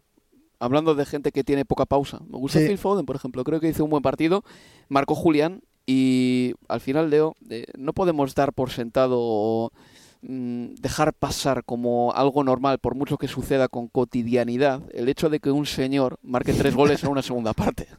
Hablando 0.58 0.94
de 0.94 1.04
gente 1.04 1.32
que 1.32 1.42
tiene 1.42 1.64
poca 1.64 1.86
pausa. 1.86 2.20
Me 2.28 2.38
gusta 2.38 2.60
Sí. 2.60 2.66
Phil 2.68 2.78
Foden, 2.78 3.04
por 3.04 3.16
ejemplo. 3.16 3.42
Creo 3.42 3.58
que 3.58 3.68
hizo 3.68 3.82
un 3.84 3.90
buen 3.90 4.02
partido. 4.02 4.44
Marcó 4.88 5.14
Julián. 5.14 5.60
Y 5.84 6.54
al 6.68 6.80
final, 6.80 7.10
Leo, 7.10 7.34
eh, 7.50 7.64
no 7.76 7.92
podemos 7.92 8.36
dar 8.36 8.52
por 8.52 8.70
sentado 8.70 9.72
dejar 10.22 11.12
pasar 11.14 11.64
como 11.64 12.12
algo 12.14 12.44
normal, 12.44 12.78
por 12.78 12.94
mucho 12.94 13.18
que 13.18 13.26
suceda 13.26 13.66
con 13.68 13.88
cotidianidad, 13.88 14.82
el 14.94 15.08
hecho 15.08 15.28
de 15.28 15.40
que 15.40 15.50
un 15.50 15.66
señor 15.66 16.18
marque 16.22 16.52
tres 16.52 16.74
goles 16.76 17.02
en 17.02 17.10
una 17.10 17.22
segunda 17.22 17.52
parte. 17.52 17.88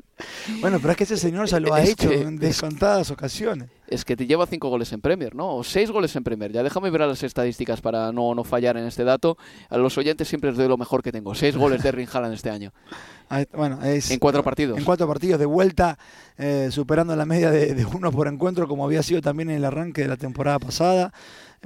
Bueno, 0.62 0.78
pero 0.80 0.92
es 0.92 0.98
que 0.98 1.04
ese 1.06 1.18
señor 1.18 1.48
ya 1.48 1.60
lo 1.60 1.74
ha 1.74 1.82
Es 1.82 1.90
hecho 1.90 2.08
que- 2.10 2.22
en 2.22 2.38
descontadas 2.38 3.10
ocasiones. 3.12 3.70
Es 3.88 4.06
que 4.06 4.16
te 4.16 4.26
lleva 4.28 4.46
cinco 4.46 4.70
goles 4.70 4.94
en 4.94 5.02
Premier, 5.02 5.36
¿no? 5.36 5.56
O 5.58 5.64
seis 5.64 5.90
goles 5.92 6.16
en 6.16 6.24
Premier. 6.24 6.52
Ya 6.52 6.64
déjame 6.64 6.90
ver 6.92 7.02
las 7.02 7.24
estadísticas 7.24 7.82
para 7.82 8.12
no, 8.12 8.34
no 8.36 8.44
fallar 8.44 8.78
en 8.78 8.86
este 8.86 9.04
dato. 9.04 9.38
A 9.70 9.78
los 9.78 9.98
oyentes 9.98 10.28
siempre 10.28 10.52
les 10.52 10.58
doy 10.58 10.68
lo 10.68 10.78
mejor 10.78 11.02
que 11.04 11.12
tengo. 11.12 11.34
Seis 11.36 11.58
goles 11.58 11.82
de 11.84 11.90
Erling 11.90 12.08
Haaland 12.14 12.36
este 12.36 12.50
año. 12.52 12.72
Bueno, 13.54 13.84
es, 13.84 14.12
En 14.12 14.20
cuatro 14.20 14.44
partidos. 14.44 14.78
En 14.78 14.84
cuatro 14.86 15.08
partidos 15.08 15.40
de 15.40 15.48
vuelta, 15.48 15.98
eh, 16.38 16.68
superando 16.72 17.16
la 17.16 17.26
media 17.26 17.50
de, 17.50 17.74
de 17.74 17.84
uno 17.84 18.12
por 18.12 18.28
encuentro, 18.28 18.68
como 18.68 18.86
había 18.86 19.02
sido 19.02 19.22
también 19.22 19.50
en 19.50 19.56
el 19.58 19.66
arranque 19.66 20.04
de 20.04 20.08
la 20.08 20.18
temporada 20.18 20.60
pasada. 20.60 21.12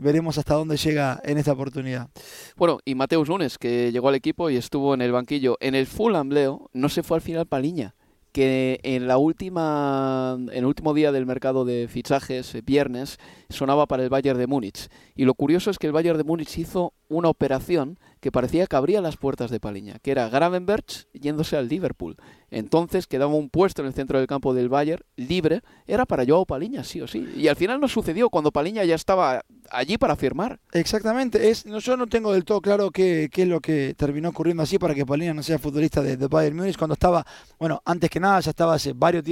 Veremos 0.01 0.37
hasta 0.37 0.53
dónde 0.53 0.77
llega 0.77 1.19
en 1.23 1.37
esta 1.37 1.53
oportunidad. 1.53 2.09
Bueno, 2.55 2.79
y 2.85 2.95
Mateus 2.95 3.29
Nunes, 3.29 3.57
que 3.57 3.91
llegó 3.91 4.09
al 4.09 4.15
equipo 4.15 4.49
y 4.49 4.57
estuvo 4.57 4.93
en 4.93 5.01
el 5.01 5.11
banquillo. 5.11 5.57
En 5.59 5.75
el 5.75 5.87
Fulham, 5.87 6.29
Leo, 6.29 6.69
no 6.73 6.89
se 6.89 7.03
fue 7.03 7.17
al 7.17 7.21
final 7.21 7.47
Paliña, 7.47 7.95
que 8.31 8.79
en 8.83 9.07
la 9.07 9.17
última 9.17 10.35
en 10.37 10.49
el 10.59 10.65
último 10.65 10.93
día 10.93 11.11
del 11.11 11.25
mercado 11.25 11.65
de 11.65 11.87
fichajes, 11.87 12.53
eh, 12.53 12.61
viernes, 12.63 13.17
sonaba 13.49 13.87
para 13.87 14.03
el 14.03 14.09
Bayern 14.09 14.37
de 14.37 14.47
Múnich. 14.47 14.87
Y 15.15 15.25
lo 15.25 15.33
curioso 15.33 15.71
es 15.71 15.79
que 15.79 15.87
el 15.87 15.93
Bayern 15.93 16.17
de 16.17 16.23
Múnich 16.23 16.57
hizo 16.59 16.93
una 17.09 17.29
operación 17.29 17.97
que 18.19 18.31
parecía 18.31 18.67
que 18.67 18.75
abría 18.75 19.01
las 19.01 19.17
puertas 19.17 19.51
de 19.51 19.59
Paliña, 19.59 19.99
que 19.99 20.11
era 20.11 20.29
Gravenberch 20.29 21.07
yéndose 21.13 21.55
al 21.55 21.67
Liverpool. 21.67 22.17
Entonces 22.49 23.07
quedaba 23.07 23.33
un 23.33 23.49
puesto 23.49 23.81
en 23.81 23.87
el 23.87 23.93
centro 23.93 24.19
del 24.19 24.27
campo 24.27 24.53
del 24.53 24.69
Bayern 24.69 25.03
libre, 25.17 25.61
era 25.85 26.05
para 26.05 26.25
Joao 26.25 26.45
Paliña, 26.45 26.83
sí 26.83 27.01
o 27.01 27.07
sí. 27.07 27.27
Y 27.35 27.47
al 27.47 27.57
final 27.57 27.79
no 27.79 27.87
sucedió 27.87 28.29
cuando 28.29 28.51
Paliña 28.51 28.83
ya 28.85 28.95
estaba 28.95 29.43
allí 29.69 29.97
para 29.97 30.15
firmar. 30.15 30.59
Exactamente, 30.71 31.49
es, 31.49 31.65
no, 31.65 31.79
yo 31.79 31.97
no 31.97 32.07
tengo 32.07 32.31
del 32.33 32.45
todo 32.45 32.61
claro 32.61 32.89
qué, 32.91 33.29
qué, 33.31 33.43
es 33.43 33.47
lo 33.47 33.59
que 33.59 33.93
terminó 33.97 34.29
ocurriendo 34.29 34.63
así 34.63 34.79
para 34.79 34.95
que 34.95 35.05
Paliña 35.05 35.33
no 35.33 35.43
sea 35.43 35.59
futbolista 35.59 36.01
de, 36.01 36.15
de, 36.15 36.27
Bayern 36.27 36.55
Múnich 36.55 36.77
cuando 36.77 36.93
estaba, 36.93 37.25
bueno, 37.59 37.81
antes 37.85 38.09
que 38.09 38.19
nada 38.19 38.39
ya 38.39 38.51
estaba 38.51 38.75
hace 38.75 38.93
varios, 38.93 39.23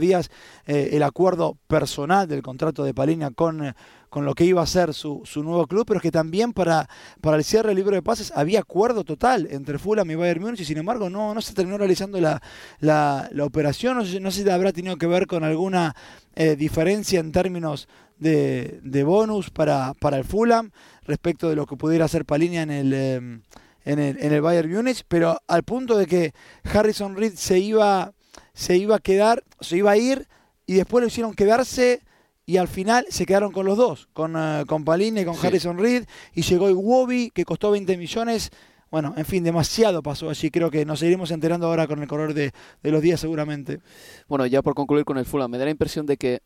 días 0.00 0.30
eh, 0.66 0.90
el 0.92 1.02
acuerdo 1.02 1.58
personal 1.66 2.26
del 2.26 2.42
contrato 2.42 2.82
de 2.82 2.94
Paliña 2.94 3.30
con 3.30 3.74
con 4.14 4.24
lo 4.24 4.36
que 4.36 4.44
iba 4.44 4.62
a 4.62 4.66
ser 4.66 4.94
su, 4.94 5.22
su, 5.24 5.42
nuevo 5.42 5.66
club, 5.66 5.84
pero 5.84 5.98
es 5.98 6.02
que 6.04 6.12
también 6.12 6.52
para, 6.52 6.88
para 7.20 7.36
el 7.36 7.42
cierre 7.42 7.70
del 7.70 7.78
libro 7.78 7.96
de 7.96 8.00
pases 8.00 8.32
había 8.36 8.60
acuerdo 8.60 9.02
total 9.02 9.48
entre 9.50 9.76
Fulham 9.76 10.08
y 10.08 10.14
Bayern 10.14 10.40
Múnich 10.40 10.60
y 10.60 10.64
sin 10.64 10.78
embargo 10.78 11.10
no, 11.10 11.34
no 11.34 11.42
se 11.42 11.52
terminó 11.52 11.78
realizando 11.78 12.20
la, 12.20 12.40
la, 12.78 13.28
la 13.32 13.44
operación, 13.44 13.96
no 13.96 14.04
sé, 14.04 14.20
no 14.20 14.30
sé, 14.30 14.44
si 14.44 14.50
habrá 14.50 14.72
tenido 14.72 14.96
que 14.98 15.08
ver 15.08 15.26
con 15.26 15.42
alguna 15.42 15.96
eh, 16.36 16.54
diferencia 16.54 17.18
en 17.18 17.32
términos 17.32 17.88
de, 18.20 18.78
de 18.84 19.02
bonus 19.02 19.50
para, 19.50 19.94
para, 19.94 20.16
el 20.18 20.24
Fulham 20.24 20.70
respecto 21.02 21.50
de 21.50 21.56
lo 21.56 21.66
que 21.66 21.74
pudiera 21.74 22.04
hacer 22.04 22.24
Palinia 22.24 22.62
en 22.62 22.70
el... 22.70 22.92
Eh, 22.94 23.40
en 23.86 23.98
el, 23.98 24.16
en 24.18 24.32
el 24.32 24.40
Bayern 24.40 24.72
Múnich, 24.72 25.04
pero 25.08 25.36
al 25.46 25.62
punto 25.62 25.98
de 25.98 26.06
que 26.06 26.32
Harrison 26.62 27.16
Reed 27.16 27.34
se 27.34 27.58
iba, 27.58 28.14
se 28.54 28.78
iba 28.78 28.96
a 28.96 28.98
quedar, 29.00 29.44
se 29.60 29.76
iba 29.76 29.90
a 29.90 29.98
ir 29.98 30.26
y 30.64 30.76
después 30.76 31.02
lo 31.02 31.08
hicieron 31.08 31.34
quedarse 31.34 32.00
y 32.46 32.58
al 32.58 32.68
final 32.68 33.06
se 33.08 33.26
quedaron 33.26 33.52
con 33.52 33.66
los 33.66 33.76
dos, 33.76 34.08
con, 34.12 34.36
uh, 34.36 34.66
con 34.66 34.82
y 34.82 35.24
con 35.24 35.34
sí. 35.34 35.46
Harrison 35.46 35.78
Reed, 35.78 36.04
y 36.34 36.42
llegó 36.42 36.68
Iwobi, 36.68 37.30
que 37.30 37.44
costó 37.44 37.70
20 37.70 37.96
millones. 37.96 38.50
Bueno, 38.90 39.14
en 39.16 39.24
fin, 39.24 39.42
demasiado 39.42 40.02
pasó 40.02 40.30
allí. 40.30 40.50
Creo 40.50 40.70
que 40.70 40.84
nos 40.84 41.00
seguiremos 41.00 41.30
enterando 41.30 41.66
ahora 41.66 41.86
con 41.86 42.00
el 42.00 42.06
correr 42.06 42.34
de, 42.34 42.52
de 42.82 42.90
los 42.90 43.02
días 43.02 43.18
seguramente. 43.18 43.80
Bueno, 44.28 44.46
ya 44.46 44.62
por 44.62 44.74
concluir 44.74 45.04
con 45.04 45.18
el 45.18 45.24
Fulham, 45.24 45.50
me 45.50 45.58
da 45.58 45.64
la 45.64 45.70
impresión 45.70 46.06
de 46.06 46.16
que 46.16 46.42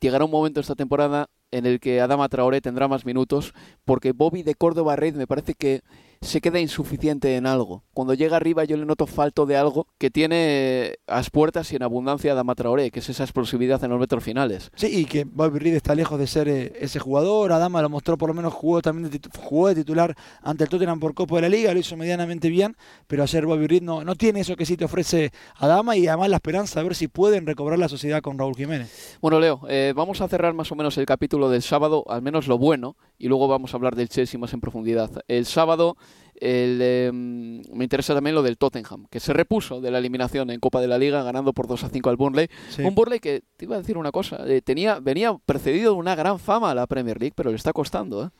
llegará 0.00 0.24
un 0.24 0.30
momento 0.30 0.60
esta 0.60 0.74
temporada 0.74 1.28
en 1.50 1.66
el 1.66 1.80
que 1.80 2.00
Adama 2.00 2.28
Traoré 2.28 2.60
tendrá 2.60 2.86
más 2.86 3.04
minutos, 3.04 3.54
porque 3.84 4.12
Bobby 4.12 4.42
de 4.42 4.54
Córdoba 4.54 4.96
Reid 4.96 5.14
me 5.14 5.26
parece 5.26 5.54
que 5.54 5.82
se 6.22 6.42
queda 6.42 6.60
insuficiente 6.60 7.36
en 7.36 7.46
algo. 7.46 7.82
Cuando 7.94 8.12
llega 8.12 8.36
arriba 8.36 8.64
yo 8.64 8.76
le 8.76 8.84
noto 8.84 9.06
falto 9.06 9.46
de 9.46 9.56
algo 9.56 9.86
que 9.96 10.10
tiene 10.10 10.98
a 11.06 11.16
las 11.16 11.30
puertas 11.30 11.72
y 11.72 11.76
en 11.76 11.82
abundancia 11.82 12.32
Adama 12.32 12.54
Traoré, 12.54 12.90
que 12.90 13.00
es 13.00 13.08
esa 13.08 13.24
explosividad 13.24 13.82
en 13.84 13.90
los 13.90 13.98
metros 13.98 14.22
finales. 14.22 14.70
Sí, 14.74 14.88
y 14.88 15.04
que 15.06 15.24
Bobby 15.24 15.58
Reid 15.58 15.74
está 15.74 15.94
lejos 15.94 16.18
de 16.18 16.26
ser 16.26 16.48
eh, 16.48 16.72
ese 16.78 16.98
jugador. 16.98 17.52
Adama 17.52 17.80
lo 17.80 17.88
mostró, 17.88 18.18
por 18.18 18.28
lo 18.28 18.34
menos 18.34 18.52
jugó 18.52 18.82
también 18.82 19.10
de, 19.10 19.18
jugó 19.38 19.68
de 19.68 19.76
titular 19.76 20.14
ante 20.42 20.64
el 20.64 20.70
Tottenham 20.70 21.00
por 21.00 21.14
Copa 21.14 21.36
de 21.36 21.42
la 21.42 21.48
Liga, 21.48 21.72
lo 21.72 21.80
hizo 21.80 21.96
medianamente 21.96 22.50
bien, 22.50 22.76
pero 23.06 23.22
ayer 23.22 23.46
Bobby 23.46 23.66
Reid 23.66 23.82
no, 23.82 24.04
no 24.04 24.14
tiene 24.14 24.40
eso 24.40 24.56
que 24.56 24.66
sí 24.66 24.76
te 24.76 24.84
ofrece 24.84 25.32
Adama 25.56 25.96
y 25.96 26.06
además 26.06 26.28
la 26.28 26.36
esperanza 26.36 26.80
de 26.80 26.84
ver 26.84 26.94
si 26.94 27.08
pueden 27.08 27.46
recobrar 27.46 27.78
la 27.78 27.88
sociedad 27.88 28.20
con 28.20 28.38
Raúl 28.38 28.56
Jiménez. 28.56 29.18
Bueno, 29.22 29.40
Leo, 29.40 29.62
eh, 29.70 29.94
vamos 29.96 30.20
a 30.20 30.28
cerrar 30.28 30.52
más 30.52 30.70
o 30.70 30.74
menos 30.74 30.98
el 30.98 31.06
capítulo 31.06 31.48
del 31.48 31.62
sábado, 31.62 32.04
al 32.08 32.20
menos 32.20 32.46
lo 32.46 32.58
bueno, 32.58 32.96
y 33.18 33.28
luego 33.28 33.48
vamos 33.48 33.72
a 33.72 33.78
hablar 33.78 33.96
del 33.96 34.10
Chelsea 34.10 34.38
más 34.38 34.52
en 34.52 34.60
profundidad. 34.60 35.10
El 35.26 35.46
sábado 35.46 35.96
el, 36.40 36.78
eh, 36.80 37.10
me 37.12 37.84
interesa 37.84 38.14
también 38.14 38.34
lo 38.34 38.42
del 38.42 38.56
Tottenham, 38.56 39.06
que 39.10 39.20
se 39.20 39.32
repuso 39.32 39.80
de 39.80 39.90
la 39.90 39.98
eliminación 39.98 40.50
en 40.50 40.58
Copa 40.58 40.80
de 40.80 40.88
la 40.88 40.98
Liga 40.98 41.22
ganando 41.22 41.52
por 41.52 41.66
2 41.66 41.84
a 41.84 41.88
5 41.90 42.10
al 42.10 42.16
Burnley. 42.16 42.48
Sí. 42.70 42.82
Un 42.82 42.94
Burnley 42.94 43.20
que, 43.20 43.42
te 43.56 43.66
iba 43.66 43.76
a 43.76 43.78
decir 43.78 43.98
una 43.98 44.10
cosa, 44.10 44.42
eh, 44.46 44.62
tenía, 44.62 45.00
venía 45.00 45.36
precedido 45.44 45.92
de 45.92 45.98
una 45.98 46.14
gran 46.14 46.38
fama 46.38 46.70
a 46.70 46.74
la 46.74 46.86
Premier 46.86 47.20
League, 47.20 47.34
pero 47.36 47.50
le 47.50 47.56
está 47.56 47.72
costando. 47.72 48.24
¿eh? 48.24 48.30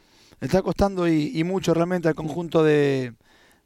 Le 0.41 0.47
está 0.47 0.63
costando 0.63 1.07
y, 1.07 1.31
y 1.35 1.45
mucho 1.45 1.75
realmente 1.75 2.09
al 2.09 2.15
conjunto 2.15 2.65
de, 2.65 3.13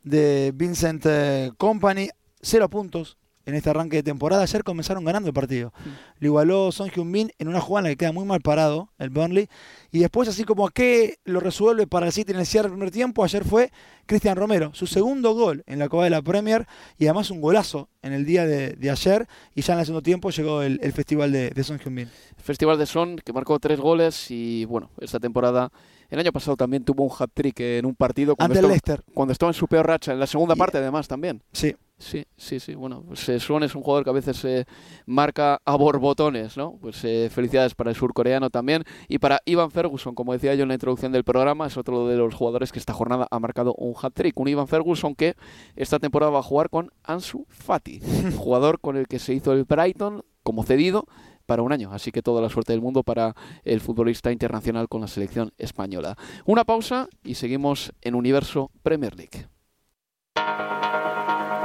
de 0.03 0.53
Vincent 0.55 1.05
eh, 1.07 1.53
Company. 1.57 2.09
Cero 2.41 2.69
puntos, 2.69 3.17
en 3.47 3.55
este 3.55 3.71
arranque 3.71 3.97
de 3.97 4.03
temporada. 4.03 4.43
Ayer 4.43 4.65
comenzaron 4.65 5.05
ganando 5.05 5.29
el 5.29 5.35
partido. 5.35 5.73
Sí. 5.83 5.91
Lo 6.21 6.27
igualó 6.29 6.73
Son 6.73 6.89
Heung-min 6.89 7.33
en 7.39 7.49
una 7.49 7.61
jugada 7.61 7.87
en 7.87 7.91
la 7.91 7.91
que 7.91 7.97
queda 7.99 8.13
muy 8.13 8.25
mal 8.25 8.41
parado 8.41 8.91
el 8.99 9.11
Burnley. 9.11 9.49
Y 9.91 10.01
después, 10.01 10.29
así 10.29 10.45
como 10.45 10.69
que 10.71 11.19
lo 11.25 11.41
resuelve 11.41 11.87
para 11.87 12.07
el 12.07 12.13
City 12.13 12.33
en 12.33 12.39
el 12.39 12.47
cierre 12.47 12.69
del 12.69 12.73
primer 12.73 12.91
tiempo, 12.91 13.25
ayer 13.25 13.45
fue 13.45 13.71
Cristian 14.07 14.37
Romero. 14.37 14.71
Su 14.75 14.87
segundo 14.87 15.35
gol 15.35 15.63
en 15.67 15.79
la 15.79 15.89
Copa 15.89 16.05
de 16.05 16.11
la 16.11 16.23
Premier 16.23 16.67
y 16.99 17.07
además 17.07 17.31
un 17.31 17.41
golazo 17.41 17.89
en 18.03 18.13
el 18.13 18.25
día 18.25 18.47
de, 18.47 18.71
de 18.71 18.91
ayer. 18.91 19.27
Y 19.55 19.63
ya 19.63 19.75
en 19.75 19.81
el 19.81 19.87
segundo 19.87 20.03
tiempo 20.03 20.31
llegó 20.31 20.63
el, 20.63 20.81
el 20.83 20.93
festival 20.93 21.33
de, 21.33 21.51
de 21.51 21.65
Son 21.65 21.79
Heung-min. 21.79 22.09
Festival 22.43 22.79
de 22.79 22.87
Son, 22.87 23.17
que 23.17 23.33
marcó 23.33 23.59
tres 23.59 23.79
goles 23.79 24.31
y 24.31 24.65
bueno, 24.65 24.91
esta 25.01 25.21
temporada 25.21 25.71
el 26.11 26.19
año 26.19 26.33
pasado 26.33 26.57
también 26.57 26.85
tuvo 26.85 27.05
un 27.05 27.11
hat-trick 27.19 27.59
en 27.61 27.87
un 27.87 27.95
partido 27.95 28.37
cuando, 28.37 28.55
estaba, 28.55 28.69
Leicester. 28.69 29.03
cuando 29.13 29.33
estaba 29.33 29.51
en 29.51 29.55
su 29.55 29.67
peor 29.67 29.87
racha, 29.87 30.13
en 30.13 30.21
la 30.21 30.27
segunda 30.27 30.55
y, 30.55 30.59
parte 30.59 30.79
además 30.79 31.09
también. 31.09 31.43
Sí. 31.53 31.75
Sí, 31.97 32.25
sí, 32.37 32.59
sí. 32.59 32.75
Bueno, 32.75 33.03
pues 33.07 33.29
eh, 33.29 33.39
Son 33.39 33.63
es 33.63 33.75
un 33.75 33.83
jugador 33.83 34.05
que 34.05 34.11
a 34.11 34.15
veces 34.15 34.45
eh, 34.45 34.65
marca 35.07 35.61
a 35.65 35.77
borbotones, 35.77 36.57
¿no? 36.57 36.77
Pues 36.81 37.05
eh, 37.05 37.31
felicidades 37.33 37.75
para 37.75 37.91
el 37.91 37.97
surcoreano 37.97 38.51
también. 38.51 38.85
Y 39.09 39.19
para 39.19 39.41
Ivan 39.45 39.71
Ferguson, 39.71 40.15
como 40.15 40.33
decía 40.33 40.55
yo 40.55 40.63
en 40.63 40.69
la 40.69 40.75
introducción 40.75 41.13
del 41.13 41.23
programa, 41.23 41.67
es 41.67 41.77
otro 41.77 42.09
de 42.09 42.17
los 42.17 42.35
jugadores 42.35 42.73
que 42.73 42.81
esta 42.81 42.93
jornada 42.93 43.29
ha 43.31 43.39
marcado 43.39 43.75
un 43.75 43.95
hat-trick. 44.01 44.39
Un 44.39 44.49
Ivan 44.49 44.67
Ferguson 44.67 45.15
que 45.15 45.37
esta 45.77 46.01
temporada 46.01 46.33
va 46.33 46.41
a 46.41 46.43
jugar 46.43 46.69
con 46.69 46.91
Ansu 47.05 47.47
Fati, 47.49 48.01
jugador 48.37 48.81
con 48.81 48.97
el 48.97 49.07
que 49.07 49.21
se 49.21 49.33
hizo 49.33 49.53
el 49.53 49.65
Brighton 49.65 50.25
como 50.43 50.65
cedido 50.65 51.07
para 51.47 51.63
un 51.63 51.73
año. 51.73 51.93
Así 51.93 52.11
que 52.11 52.23
toda 52.23 52.43
la 52.43 52.49
suerte 52.49 52.73
del 52.73 52.83
mundo 52.83 53.05
para 53.05 53.37
el 53.63 53.81
futbolista 53.81 54.33
internacional 54.33 54.89
con 54.89 55.01
la 55.01 55.07
selección 55.07 55.53
española. 55.59 56.17
Una 56.45 56.65
pausa 56.65 57.09
y 57.23 57.35
seguimos 57.35 57.93
en 58.03 58.17
Universo 58.17 58.73
Premier 58.83 59.15
League. 59.17 59.47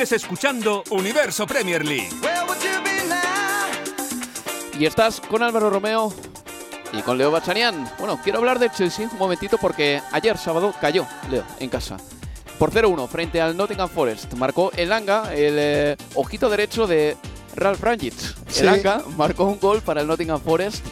Sigues 0.00 0.22
escuchando 0.22 0.82
Universo 0.88 1.46
Premier 1.46 1.84
League. 1.84 2.08
Y 4.78 4.86
estás 4.86 5.20
con 5.20 5.42
Álvaro 5.42 5.68
Romeo 5.68 6.10
y 6.94 7.02
con 7.02 7.18
Leo 7.18 7.30
Bachanian. 7.30 7.86
Bueno, 7.98 8.18
quiero 8.24 8.38
hablar 8.38 8.58
de 8.58 8.70
Chelsea 8.70 9.10
un 9.12 9.18
momentito 9.18 9.58
porque 9.58 10.00
ayer 10.10 10.38
sábado 10.38 10.72
cayó 10.80 11.06
Leo 11.30 11.44
en 11.58 11.68
casa. 11.68 11.98
Por 12.58 12.70
0-1 12.72 13.08
frente 13.08 13.42
al 13.42 13.54
Nottingham 13.54 13.90
Forest. 13.90 14.32
Marcó 14.36 14.72
el 14.74 14.90
Anga, 14.90 15.34
el 15.34 15.56
eh, 15.58 15.96
ojito 16.14 16.48
derecho 16.48 16.86
de 16.86 17.18
Ralph 17.54 17.82
Rangic. 17.82 18.14
Sí. 18.48 18.62
El 18.62 18.70
Anga 18.70 19.04
marcó 19.18 19.44
un 19.44 19.60
gol 19.60 19.82
para 19.82 20.00
el 20.00 20.06
Nottingham 20.06 20.40
Forest 20.40 20.82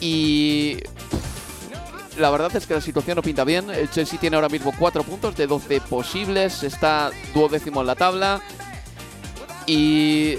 y 0.00 0.78
la 2.20 2.30
verdad 2.30 2.54
es 2.54 2.66
que 2.66 2.74
la 2.74 2.80
situación 2.80 3.16
no 3.16 3.22
pinta 3.22 3.44
bien. 3.44 3.70
El 3.70 3.90
Chelsea 3.90 4.20
tiene 4.20 4.36
ahora 4.36 4.48
mismo 4.48 4.72
4 4.78 5.02
puntos 5.02 5.36
de 5.36 5.46
12 5.46 5.80
posibles, 5.80 6.62
está 6.62 7.10
duodécimo 7.34 7.80
en 7.80 7.86
la 7.86 7.94
tabla 7.94 8.40
y 9.66 10.36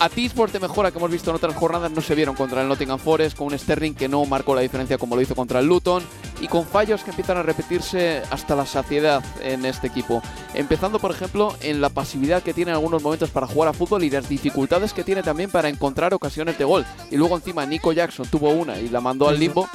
atisbos 0.00 0.50
de 0.52 0.60
mejora 0.60 0.90
que 0.90 0.98
hemos 0.98 1.10
visto 1.10 1.30
en 1.30 1.36
otras 1.36 1.54
jornadas 1.54 1.90
no 1.90 2.00
se 2.00 2.14
vieron 2.14 2.34
contra 2.34 2.62
el 2.62 2.68
Nottingham 2.68 2.98
Forest, 2.98 3.36
con 3.36 3.48
un 3.48 3.58
Sterling 3.58 3.92
que 3.92 4.08
no 4.08 4.24
marcó 4.24 4.54
la 4.54 4.62
diferencia 4.62 4.96
como 4.96 5.14
lo 5.14 5.20
hizo 5.20 5.34
contra 5.34 5.60
el 5.60 5.66
Luton 5.66 6.02
y 6.40 6.48
con 6.48 6.64
fallos 6.66 7.04
que 7.04 7.10
empiezan 7.10 7.36
a 7.36 7.42
repetirse 7.42 8.22
hasta 8.30 8.56
la 8.56 8.64
saciedad 8.64 9.22
en 9.42 9.66
este 9.66 9.88
equipo. 9.88 10.22
Empezando, 10.54 10.98
por 10.98 11.10
ejemplo, 11.10 11.54
en 11.60 11.82
la 11.82 11.90
pasividad 11.90 12.42
que 12.42 12.54
tiene 12.54 12.70
en 12.70 12.76
algunos 12.76 13.02
momentos 13.02 13.30
para 13.30 13.46
jugar 13.46 13.68
a 13.68 13.72
fútbol 13.74 14.02
y 14.04 14.10
las 14.10 14.28
dificultades 14.28 14.94
que 14.94 15.04
tiene 15.04 15.22
también 15.22 15.50
para 15.50 15.68
encontrar 15.68 16.14
ocasiones 16.14 16.56
de 16.56 16.64
gol. 16.64 16.86
Y 17.10 17.16
luego 17.16 17.36
encima 17.36 17.66
Nico 17.66 17.92
Jackson 17.92 18.26
tuvo 18.26 18.50
una 18.50 18.78
y 18.78 18.88
la 18.88 19.02
mandó 19.02 19.28
al 19.28 19.38
limbo. 19.38 19.68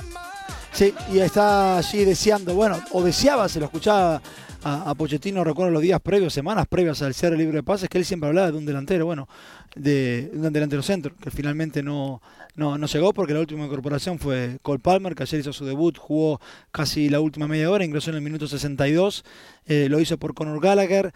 Sí, 0.76 0.94
y 1.10 1.20
está 1.20 1.78
allí 1.78 2.04
deseando, 2.04 2.54
bueno, 2.54 2.78
o 2.92 3.02
deseaba, 3.02 3.48
se 3.48 3.62
lo 3.62 3.66
escuchaba 3.68 4.22
a, 4.62 4.90
a 4.90 4.94
Pochettino, 4.94 5.42
recuerdo 5.42 5.72
los 5.72 5.82
días 5.82 6.02
previos, 6.02 6.34
semanas 6.34 6.68
previas 6.68 7.02
al 7.02 7.14
cierre 7.14 7.38
libre 7.38 7.56
de 7.56 7.64
pases, 7.64 7.88
que 7.88 7.98
él 7.98 8.04
siempre 8.04 8.28
hablaba 8.28 8.52
de 8.52 8.58
un 8.58 8.66
delantero, 8.66 9.06
bueno, 9.06 9.30
de, 9.74 10.30
un 10.34 10.52
delantero 10.52 10.82
centro, 10.82 11.16
que 11.16 11.32
finalmente 11.32 11.82
no, 11.82 12.22
no, 12.56 12.78
no 12.78 12.88
llegó 12.88 13.14
porque 13.14 13.34
la 13.34 13.40
última 13.40 13.64
incorporación 13.64 14.20
fue 14.20 14.58
Cole 14.64 14.80
Palmer, 14.80 15.16
que 15.16 15.24
ayer 15.24 15.40
hizo 15.40 15.54
su 15.54 15.64
debut, 15.64 15.98
jugó 15.98 16.42
casi 16.74 17.08
la 17.08 17.22
última 17.22 17.48
media 17.48 17.72
hora, 17.72 17.86
ingresó 17.86 18.10
en 18.10 18.18
el 18.18 18.22
minuto 18.22 18.46
62, 18.46 19.24
eh, 19.68 19.88
lo 19.90 20.02
hizo 20.02 20.18
por 20.18 20.34
Conor 20.34 20.60
Gallagher. 20.60 21.14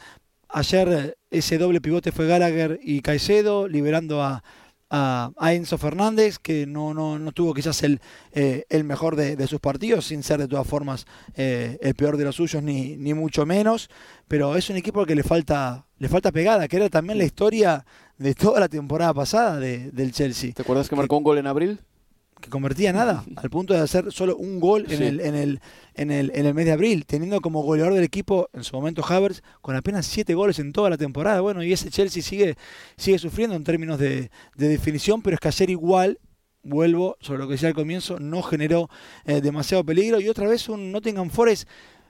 Ayer 0.47 0.87
eh, 0.87 1.15
ese 1.31 1.57
doble 1.57 1.81
pivote 1.81 2.13
fue 2.13 2.27
Gallagher 2.27 2.79
y 2.81 3.01
Caicedo, 3.01 3.67
liberando 3.67 4.23
a, 4.23 4.41
a, 4.89 5.31
a 5.37 5.53
Enzo 5.53 5.77
Fernández, 5.77 6.39
que 6.39 6.65
no, 6.65 6.93
no, 6.93 7.19
no 7.19 7.31
tuvo 7.31 7.53
quizás 7.53 7.83
el, 7.83 7.99
eh, 8.31 8.65
el 8.69 8.83
mejor 8.83 9.15
de, 9.15 9.35
de 9.35 9.47
sus 9.47 9.59
partidos, 9.59 10.05
sin 10.05 10.23
ser 10.23 10.39
de 10.39 10.47
todas 10.47 10.65
formas 10.67 11.05
eh, 11.35 11.77
el 11.81 11.95
peor 11.95 12.17
de 12.17 12.25
los 12.25 12.35
suyos, 12.35 12.63
ni, 12.63 12.95
ni 12.97 13.13
mucho 13.13 13.45
menos. 13.45 13.89
Pero 14.27 14.55
es 14.55 14.69
un 14.69 14.77
equipo 14.77 15.01
al 15.01 15.07
que 15.07 15.15
le 15.15 15.23
falta, 15.23 15.85
le 15.97 16.09
falta 16.09 16.31
pegada, 16.31 16.67
que 16.67 16.77
era 16.77 16.89
también 16.89 17.17
la 17.17 17.25
historia 17.25 17.85
de 18.17 18.33
toda 18.35 18.59
la 18.59 18.67
temporada 18.67 19.13
pasada 19.13 19.59
de- 19.59 19.91
del 19.91 20.11
Chelsea. 20.11 20.53
¿Te 20.53 20.61
acuerdas 20.61 20.89
que 20.89 20.95
marcó 20.95 21.17
un 21.17 21.23
gol 21.23 21.37
en 21.37 21.47
abril? 21.47 21.79
Que 22.41 22.49
convertía 22.49 22.93
nada, 22.93 23.25
al 23.35 23.49
punto 23.49 23.73
de 23.73 23.81
hacer 23.81 24.11
solo 24.13 24.37
un 24.37 24.59
gol 24.61 24.85
en, 24.89 24.97
Sí. 24.97 25.03
el, 25.03 25.19
en, 25.19 25.35
el, 25.35 25.59
en, 25.95 26.09
el, 26.09 26.31
en 26.33 26.45
el 26.45 26.53
mes 26.53 26.65
de 26.65 26.71
abril, 26.71 27.05
teniendo 27.05 27.41
como 27.41 27.61
goleador 27.63 27.93
del 27.93 28.03
equipo 28.03 28.49
en 28.53 28.63
su 28.63 28.75
momento 28.77 29.03
Havertz 29.05 29.41
con 29.61 29.75
apenas 29.75 30.05
siete 30.05 30.33
goles 30.35 30.57
en 30.59 30.71
toda 30.71 30.89
la 30.89 30.97
temporada. 30.97 31.41
Bueno, 31.41 31.61
y 31.63 31.73
ese 31.73 31.89
Chelsea 31.89 32.23
sigue, 32.23 32.55
sigue 32.95 33.19
sufriendo 33.19 33.55
en 33.57 33.65
términos 33.65 33.99
de, 33.99 34.31
de 34.55 34.67
definición, 34.69 35.21
pero 35.21 35.33
es 35.35 35.41
que 35.41 35.49
ayer 35.49 35.69
igual, 35.69 36.19
vuelvo 36.63 37.17
sobre 37.19 37.39
lo 37.39 37.47
que 37.47 37.53
decía 37.53 37.67
al 37.69 37.75
comienzo, 37.75 38.19
no 38.19 38.41
generó 38.41 38.89
eh, 39.25 39.41
demasiado 39.41 39.83
peligro. 39.83 40.21
Y 40.21 40.29
otra 40.29 40.47
vez 40.47 40.69
un 40.69 40.93
Nottingham 40.93 41.29
Forest 41.29 41.67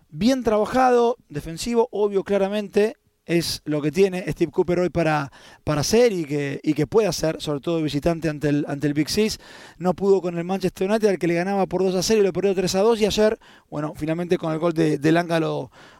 bien 0.09 0.43
trabajado, 0.43 1.17
defensivo, 1.29 1.87
obvio, 1.91 2.23
claramente. 2.23 2.95
Es 3.29 3.61
lo 3.63 3.79
que 3.79 3.91
tiene 3.91 4.25
Steve 4.31 4.51
Cooper 4.51 4.79
hoy 4.79 4.89
para, 4.89 5.31
para 5.63 5.81
hacer 5.81 6.11
y 6.13 6.25
que, 6.25 6.59
y 6.63 6.73
que 6.73 6.87
puede 6.87 7.07
hacer, 7.07 7.39
sobre 7.39 7.59
todo 7.59 7.79
visitante 7.79 8.27
ante 8.27 8.49
el, 8.49 8.65
ante 8.67 8.87
el 8.87 8.95
Big 8.95 9.07
Six. 9.07 9.37
No 9.77 9.93
pudo 9.93 10.19
con 10.19 10.35
el 10.39 10.43
Manchester 10.43 10.89
United, 10.89 11.09
al 11.09 11.19
que 11.19 11.27
le 11.27 11.35
ganaba 11.35 11.67
por 11.67 11.83
2 11.83 11.93
a 11.93 12.01
0 12.01 12.21
y 12.21 12.23
lo 12.23 12.33
perdió 12.33 12.55
3 12.55 12.73
a 12.73 12.79
2. 12.79 13.01
Y 13.01 13.05
ayer, 13.05 13.37
bueno, 13.69 13.93
finalmente 13.95 14.39
con 14.39 14.51
el 14.51 14.57
gol 14.57 14.73
de, 14.73 14.97
de 14.97 15.11
Langa 15.11 15.39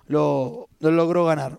lo, 0.09 0.67
lo 0.81 0.91
logró 0.91 1.23
ganar. 1.25 1.57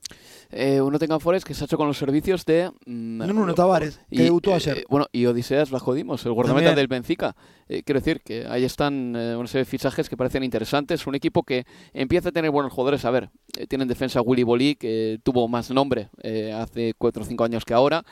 Eh, 0.53 0.81
un 0.81 0.93
Nottingham 0.93 1.21
Forest 1.21 1.47
que 1.47 1.55
se 1.55 1.63
ha 1.63 1.67
hecho 1.67 1.77
con 1.77 1.87
los 1.87 1.97
servicios 1.97 2.45
de... 2.45 2.73
mm, 2.85 3.19
Nuno 3.25 3.55
Tavares, 3.55 4.01
que 4.11 4.25
debutó 4.25 4.51
eh, 4.51 4.55
ayer. 4.55 4.79
eh, 4.79 4.85
bueno, 4.91 5.07
y 5.13 5.25
Odiseas 5.27 5.71
Bajodimos, 5.71 6.27
el 6.27 6.33
guardameta 6.33 6.71
También. 6.71 6.75
del 6.77 6.89
Benfica. 6.89 7.37
Eh, 7.69 7.85
quiero 7.85 8.01
decir 8.01 8.21
que 8.21 8.47
ahí 8.49 8.65
están 8.65 9.15
eh, 9.15 9.37
una 9.37 9.47
serie 9.47 9.61
de 9.65 9.71
fichajes 9.71 10.09
que 10.09 10.17
parecen 10.17 10.43
interesantes. 10.43 11.07
Un 11.07 11.15
equipo 11.15 11.45
que 11.45 11.65
empieza 11.93 12.31
a 12.31 12.33
tener 12.33 12.51
buenos 12.51 12.73
jugadores. 12.73 13.05
A 13.05 13.13
ver, 13.13 13.31
tienen 13.69 13.87
defensa 13.87 14.21
Willy 14.23 14.43
Bolí, 14.43 14.75
que 14.75 15.21
tuvo 15.23 15.47
más 15.47 15.71
nombre 15.71 16.09
hace 16.53 16.95
4 16.99 17.23
o 17.23 17.25
5 17.27 17.45
años 17.45 17.65
que 17.65 17.75
ahora, 17.75 18.03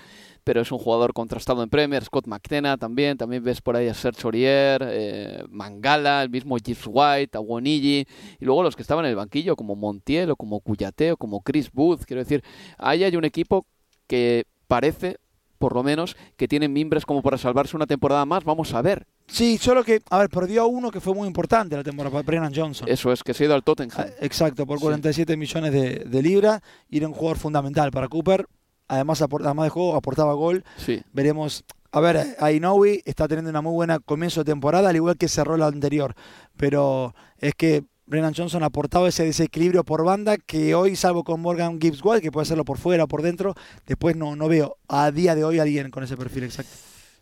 pero 0.48 0.62
es 0.62 0.72
un 0.72 0.78
jugador 0.78 1.12
contrastado 1.12 1.62
en 1.62 1.68
Premier. 1.68 2.02
Scott 2.02 2.26
McKenna 2.26 2.78
también. 2.78 3.18
También 3.18 3.44
ves 3.44 3.60
por 3.60 3.76
ahí 3.76 3.86
a 3.86 3.92
Serge 3.92 4.22
Aurier, 4.24 4.82
eh, 4.82 5.44
Mangala, 5.50 6.22
el 6.22 6.30
mismo 6.30 6.56
Gibbs 6.56 6.86
White, 6.86 7.36
Awonigi. 7.36 8.06
Y 8.40 8.44
luego 8.46 8.62
los 8.62 8.74
que 8.74 8.80
estaban 8.80 9.04
en 9.04 9.10
el 9.10 9.16
banquillo, 9.16 9.56
como 9.56 9.76
Montiel 9.76 10.30
o 10.30 10.36
como 10.36 10.60
Cuyate 10.60 11.12
o 11.12 11.16
como 11.18 11.42
Chris 11.42 11.70
Booth. 11.70 12.06
Quiero 12.06 12.22
decir, 12.22 12.42
ahí 12.78 13.04
hay 13.04 13.14
un 13.14 13.26
equipo 13.26 13.66
que 14.06 14.46
parece, 14.66 15.18
por 15.58 15.74
lo 15.74 15.82
menos, 15.82 16.16
que 16.38 16.48
tiene 16.48 16.66
mimbres 16.66 17.04
como 17.04 17.20
para 17.20 17.36
salvarse 17.36 17.76
una 17.76 17.86
temporada 17.86 18.24
más. 18.24 18.42
Vamos 18.42 18.72
a 18.72 18.80
ver. 18.80 19.06
Sí, 19.26 19.58
solo 19.58 19.84
que, 19.84 20.00
a 20.08 20.16
ver, 20.16 20.30
perdió 20.30 20.62
a 20.62 20.66
uno 20.66 20.90
que 20.90 21.02
fue 21.02 21.12
muy 21.12 21.26
importante 21.26 21.76
la 21.76 21.84
temporada, 21.84 22.22
Brennan 22.22 22.54
Johnson. 22.56 22.88
Eso 22.88 23.12
es, 23.12 23.22
que 23.22 23.34
se 23.34 23.44
ha 23.44 23.46
ido 23.48 23.54
al 23.54 23.64
Tottenham. 23.64 23.98
Ah, 23.98 24.06
Exacto, 24.22 24.64
por 24.64 24.80
47 24.80 25.36
millones 25.36 25.74
de, 25.74 26.04
de 26.06 26.22
libras. 26.22 26.62
Y 26.88 26.96
era 26.96 27.06
un 27.06 27.12
jugador 27.12 27.36
fundamental 27.36 27.90
para 27.90 28.08
Cooper. 28.08 28.46
Además, 28.88 29.22
además 29.22 29.64
de 29.66 29.70
juego, 29.70 29.94
aportaba 29.96 30.32
gol. 30.34 30.64
Sí. 30.76 31.02
Veremos. 31.12 31.64
A 31.92 32.00
ver, 32.00 32.36
Ainoui 32.40 33.02
está 33.06 33.28
teniendo 33.28 33.50
una 33.50 33.62
muy 33.62 33.72
buena 33.72 33.98
comienzo 33.98 34.40
de 34.44 34.50
temporada, 34.52 34.90
al 34.90 34.96
igual 34.96 35.16
que 35.16 35.28
cerró 35.28 35.56
la 35.56 35.66
anterior. 35.66 36.14
Pero 36.56 37.14
es 37.38 37.54
que 37.54 37.84
Brennan 38.06 38.34
Johnson 38.34 38.62
aportaba 38.62 39.08
ese 39.08 39.24
desequilibrio 39.24 39.84
por 39.84 40.04
banda 40.04 40.36
que 40.38 40.74
hoy, 40.74 40.96
salvo 40.96 41.24
con 41.24 41.40
Morgan 41.40 41.80
Gibbs 41.80 42.00
White, 42.02 42.22
que 42.22 42.32
puede 42.32 42.42
hacerlo 42.42 42.64
por 42.64 42.78
fuera 42.78 43.04
o 43.04 43.08
por 43.08 43.22
dentro, 43.22 43.54
después 43.86 44.16
no, 44.16 44.36
no 44.36 44.48
veo 44.48 44.76
a 44.88 45.10
día 45.10 45.34
de 45.34 45.44
hoy 45.44 45.58
a 45.58 45.62
alguien 45.62 45.90
con 45.90 46.02
ese 46.02 46.16
perfil 46.16 46.44
exacto. 46.44 46.72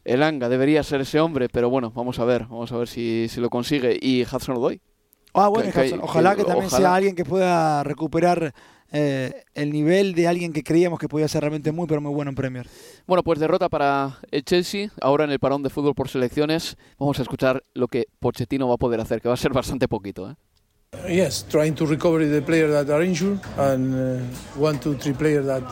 El 0.05 0.23
Anga 0.23 0.49
debería 0.49 0.83
ser 0.85 1.01
ese 1.01 1.19
hombre, 1.19 1.49
pero 1.49 1.69
bueno, 1.71 1.91
vamos 1.95 2.19
a 2.21 2.25
ver, 2.25 2.43
vamos 2.45 2.71
a 2.71 2.77
ver 2.77 2.87
si, 2.87 3.27
si 3.29 3.41
lo 3.41 3.51
consigue. 3.51 3.99
Y 4.01 4.23
Hudson 4.23 4.57
Odoi. 4.57 4.81
Ah, 5.35 5.49
bueno, 5.49 5.71
que- 5.73 5.81
Hudson, 5.81 6.01
ojalá 6.03 6.31
que, 6.37 6.43
que- 6.43 6.45
también 6.49 6.67
ojalá. 6.69 6.81
sea 6.89 6.95
alguien 6.95 7.15
que 7.17 7.25
pueda 7.25 7.83
recuperar 7.83 8.55
eh, 8.93 9.45
el 9.55 9.73
nivel 9.73 10.15
de 10.15 10.29
alguien 10.29 10.53
que 10.53 10.63
creíamos 10.63 10.99
que 10.99 11.09
podía 11.09 11.29
ser 11.29 11.43
realmente 11.43 11.73
muy, 11.73 11.87
pero 11.87 12.01
muy 12.01 12.13
bueno 12.13 12.31
en 12.31 12.35
Premier. 12.35 12.67
Bueno, 13.07 13.23
pues 13.23 13.39
derrota 13.39 13.69
para 13.69 14.19
el 14.31 14.45
Chelsea. 14.45 14.91
Ahora 15.01 15.25
en 15.25 15.31
el 15.31 15.39
parón 15.39 15.63
de 15.63 15.71
fútbol 15.71 15.95
por 15.95 16.09
selecciones, 16.09 16.77
vamos 16.99 17.19
a 17.19 17.23
escuchar 17.23 17.63
lo 17.75 17.89
que 17.89 18.07
Pochettino 18.21 18.69
va 18.69 18.75
a 18.75 18.79
poder 18.79 19.01
hacer, 19.01 19.21
que 19.21 19.29
va 19.29 19.35
a 19.35 19.39
ser 19.39 19.53
bastante 19.53 19.89
poquito. 19.89 20.31
¿eh? 20.31 20.35
Yes, 21.09 21.45
trying 21.49 21.75
to 21.75 21.87
recover 21.87 22.25
the 22.29 22.43
players 22.43 22.73
that 22.73 22.91
are 22.91 23.05
injured 23.05 23.41
and 23.59 23.95
uh, 23.95 24.59
one, 24.59 24.79
two, 24.79 24.95
three 24.95 25.13
players 25.13 25.47
that 25.47 25.63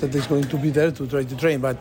that 0.00 0.14
is 0.14 0.26
going 0.26 0.44
to 0.44 0.56
be 0.56 0.70
there 0.70 0.90
to 0.90 1.06
try 1.06 1.24
to 1.24 1.36
train. 1.36 1.60
But 1.60 1.76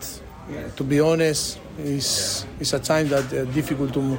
uh, 0.49 0.69
to 0.75 0.83
be 0.83 0.99
honest, 0.99 1.59
it's 1.77 2.45
it's 2.59 2.73
a 2.73 2.79
time 2.79 3.07
that 3.09 3.31
uh, 3.33 3.45
difficult 3.53 3.93
to 3.93 4.17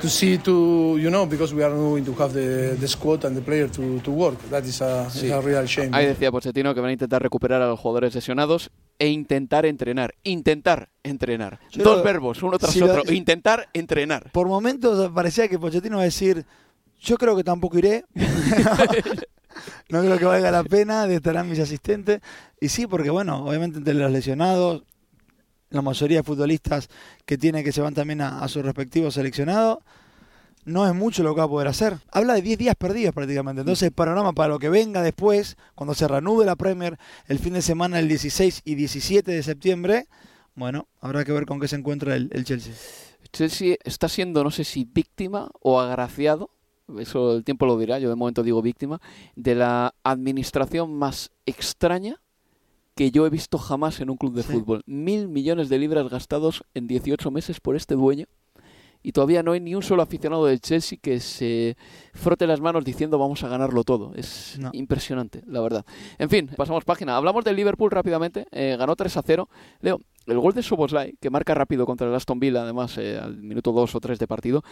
to 0.00 0.08
see 0.08 0.38
to 0.38 0.96
you 0.98 1.08
know 1.10 1.26
because 1.26 1.54
we 1.54 1.62
are 1.62 1.70
not 1.72 1.80
going 1.80 2.04
to 2.04 2.14
have 2.14 2.32
the, 2.32 2.76
the 2.76 2.88
squad 2.88 3.24
and 3.24 3.36
the 3.36 3.42
player 3.42 3.68
to, 3.68 4.00
to 4.00 4.10
work. 4.10 4.38
That 4.50 4.64
is 4.64 4.80
a, 4.80 5.06
is 5.08 5.30
a 5.30 5.40
real 5.40 5.66
shame. 5.66 5.90
Ahí 5.92 6.06
decía 6.06 6.30
Pochettino 6.30 6.74
que 6.74 6.80
van 6.80 6.90
a 6.90 6.92
intentar 6.92 7.22
recuperar 7.22 7.62
a 7.62 7.66
los 7.68 7.78
jugadores 7.80 8.14
lesionados 8.14 8.70
e 8.98 9.08
intentar 9.08 9.66
entrenar. 9.66 10.14
Intentar 10.22 10.88
entrenar. 11.02 11.60
Yo 11.70 11.82
Dos 11.84 11.98
lo- 11.98 12.02
verbos, 12.04 12.42
uno 12.42 12.58
tras 12.58 12.72
si 12.72 12.80
lo- 12.80 12.86
otro. 12.86 13.12
Intentar 13.12 13.68
entrenar. 13.72 14.30
Por 14.32 14.48
momentos 14.48 15.10
parecía 15.12 15.48
que 15.48 15.58
Pochettino 15.58 15.96
va 15.96 16.02
a 16.02 16.06
decir, 16.06 16.44
yo 17.00 17.16
creo 17.16 17.36
que 17.36 17.44
tampoco 17.44 17.78
iré. 17.78 18.04
no 19.88 20.00
creo 20.00 20.18
que 20.18 20.24
valga 20.24 20.50
la 20.50 20.64
pena, 20.64 21.06
de 21.06 21.16
estarán 21.16 21.48
mis 21.48 21.58
asistentes. 21.58 22.20
Y 22.60 22.68
sí, 22.68 22.86
porque 22.86 23.10
bueno, 23.10 23.44
obviamente 23.46 23.78
entre 23.78 23.94
los 23.94 24.10
lesionados, 24.10 24.82
la 25.76 25.82
mayoría 25.82 26.18
de 26.18 26.22
futbolistas 26.22 26.88
que 27.24 27.38
tienen 27.38 27.64
que 27.64 27.72
se 27.72 27.80
van 27.80 27.94
también 27.94 28.20
a, 28.20 28.40
a 28.40 28.48
sus 28.48 28.64
respectivos 28.64 29.14
seleccionados, 29.14 29.78
no 30.66 30.86
es 30.86 30.94
mucho 30.94 31.22
lo 31.22 31.34
que 31.34 31.38
va 31.38 31.44
a 31.44 31.48
poder 31.48 31.68
hacer. 31.68 31.98
Habla 32.10 32.34
de 32.34 32.42
10 32.42 32.58
días 32.58 32.74
perdidos 32.74 33.14
prácticamente. 33.14 33.60
Entonces, 33.60 33.84
el 33.84 33.92
panorama 33.92 34.32
para 34.32 34.48
lo 34.48 34.58
que 34.58 34.68
venga 34.68 35.00
después, 35.00 35.56
cuando 35.74 35.94
se 35.94 36.06
reanude 36.08 36.44
la 36.44 36.56
Premier 36.56 36.98
el 37.28 37.38
fin 37.38 37.54
de 37.54 37.62
semana, 37.62 38.00
el 38.00 38.08
16 38.08 38.62
y 38.64 38.74
17 38.74 39.30
de 39.30 39.42
septiembre, 39.42 40.08
bueno, 40.56 40.88
habrá 41.00 41.24
que 41.24 41.32
ver 41.32 41.46
con 41.46 41.60
qué 41.60 41.68
se 41.68 41.76
encuentra 41.76 42.16
el, 42.16 42.30
el 42.32 42.44
Chelsea. 42.44 42.74
Chelsea 43.32 43.76
está 43.84 44.08
siendo, 44.08 44.42
no 44.42 44.50
sé 44.50 44.64
si 44.64 44.84
víctima 44.84 45.50
o 45.60 45.80
agraciado, 45.80 46.50
eso 46.98 47.36
el 47.36 47.44
tiempo 47.44 47.66
lo 47.66 47.78
dirá, 47.78 47.98
yo 47.98 48.08
de 48.08 48.14
momento 48.14 48.42
digo 48.42 48.62
víctima, 48.62 49.00
de 49.34 49.54
la 49.54 49.94
administración 50.02 50.94
más 50.94 51.30
extraña 51.44 52.20
que 52.96 53.10
yo 53.12 53.26
he 53.26 53.30
visto 53.30 53.58
jamás 53.58 54.00
en 54.00 54.10
un 54.10 54.16
club 54.16 54.34
de 54.34 54.42
Sí. 54.42 54.52
fútbol. 54.54 54.82
Mil 54.86 55.28
millones 55.28 55.68
de 55.68 55.78
libras 55.78 56.08
gastados 56.08 56.64
en 56.74 56.86
18 56.88 57.30
meses 57.30 57.60
por 57.60 57.76
este 57.76 57.94
dueño 57.94 58.26
y 59.02 59.12
todavía 59.12 59.42
no 59.44 59.52
hay 59.52 59.60
ni 59.60 59.74
un 59.76 59.82
solo 59.82 60.02
aficionado 60.02 60.46
del 60.46 60.60
Chelsea 60.60 60.98
que 61.00 61.20
se 61.20 61.76
frote 62.14 62.46
las 62.46 62.60
manos 62.60 62.84
diciendo 62.84 63.18
vamos 63.18 63.44
a 63.44 63.48
ganarlo 63.48 63.84
todo. 63.84 64.12
Es 64.16 64.58
impresionante, 64.72 65.42
la 65.46 65.60
verdad. 65.60 65.84
En 66.18 66.28
fin, 66.30 66.48
pasamos 66.56 66.84
página. 66.84 67.16
Hablamos 67.16 67.44
del 67.44 67.54
Liverpool 67.54 67.90
rápidamente. 67.90 68.46
Eh, 68.50 68.74
ganó 68.76 68.96
3 68.96 69.16
a 69.16 69.22
0. 69.22 69.48
Leo, 69.80 70.00
el 70.26 70.38
gol 70.40 70.54
de 70.54 70.62
Soboslai, 70.62 71.14
que 71.20 71.30
marca 71.30 71.54
rápido 71.54 71.86
contra 71.86 72.08
el 72.08 72.14
Aston 72.14 72.40
Villa, 72.40 72.62
además 72.62 72.98
eh, 72.98 73.16
al 73.22 73.36
minuto 73.36 73.70
2 73.72 73.94
o 73.94 74.00
3 74.00 74.18
de 74.18 74.26
partido, 74.26 74.64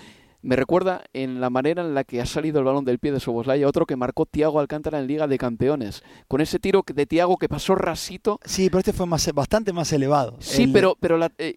me 0.44 0.56
recuerda 0.56 1.04
en 1.12 1.40
la 1.40 1.50
manera 1.50 1.82
en 1.82 1.94
la 1.94 2.04
que 2.04 2.20
ha 2.20 2.26
salido 2.26 2.58
el 2.58 2.64
balón 2.64 2.84
del 2.84 2.98
pie 2.98 3.12
de 3.12 3.20
Soboslai 3.20 3.62
a 3.62 3.68
otro 3.68 3.86
que 3.86 3.96
marcó 3.96 4.26
Tiago 4.26 4.60
Alcántara 4.60 4.98
en 4.98 5.06
Liga 5.06 5.26
de 5.26 5.38
Campeones. 5.38 6.02
Con 6.28 6.40
ese 6.40 6.58
tiro 6.58 6.84
de 6.86 7.06
Tiago 7.06 7.36
que 7.36 7.48
pasó 7.48 7.74
rasito. 7.74 8.38
Sí, 8.44 8.68
pero 8.68 8.80
este 8.80 8.92
fue 8.92 9.06
más, 9.06 9.28
bastante 9.32 9.72
más 9.72 9.92
elevado. 9.92 10.36
Sí, 10.40 10.66
pero, 10.66 10.96
pero 11.00 11.18
eh, 11.38 11.56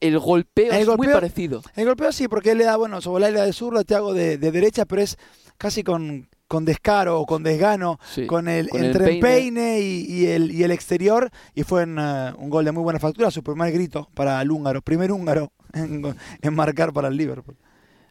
el 0.00 0.18
golpeo 0.18 0.72
es 0.72 0.86
muy 0.96 1.08
parecido. 1.08 1.62
El 1.74 1.86
golpeo 1.86 2.12
sí, 2.12 2.28
porque 2.28 2.52
él 2.52 2.58
le 2.58 2.64
da, 2.64 2.76
bueno, 2.76 3.00
Soboslai 3.00 3.32
le 3.32 3.38
da 3.38 3.46
de 3.46 3.52
zurda, 3.52 3.82
Tiago 3.82 4.12
de, 4.12 4.38
de 4.38 4.52
derecha, 4.52 4.84
pero 4.84 5.02
es 5.02 5.16
casi 5.56 5.82
con, 5.82 6.28
con 6.48 6.64
descaro 6.64 7.20
o 7.20 7.26
con 7.26 7.42
desgano, 7.42 8.00
con 8.26 8.48
el 8.48 8.70
entre 8.72 9.14
el 9.14 9.20
peine, 9.20 9.80
y, 9.80 10.26
el, 10.26 10.50
y 10.50 10.64
el 10.64 10.70
exterior, 10.70 11.30
y 11.54 11.62
fue 11.62 11.84
uh, 11.84 12.34
un 12.38 12.50
gol 12.50 12.64
de 12.64 12.72
muy 12.72 12.82
buena 12.82 12.98
factura, 12.98 13.30
su 13.30 13.42
primer 13.42 13.70
grito 13.72 14.08
para 14.14 14.40
el 14.40 14.50
húngaro, 14.50 14.80
primer 14.80 15.12
húngaro 15.12 15.52
en, 15.74 16.54
marcar 16.54 16.92
para 16.92 17.08
el 17.08 17.16
Liverpool. 17.16 17.56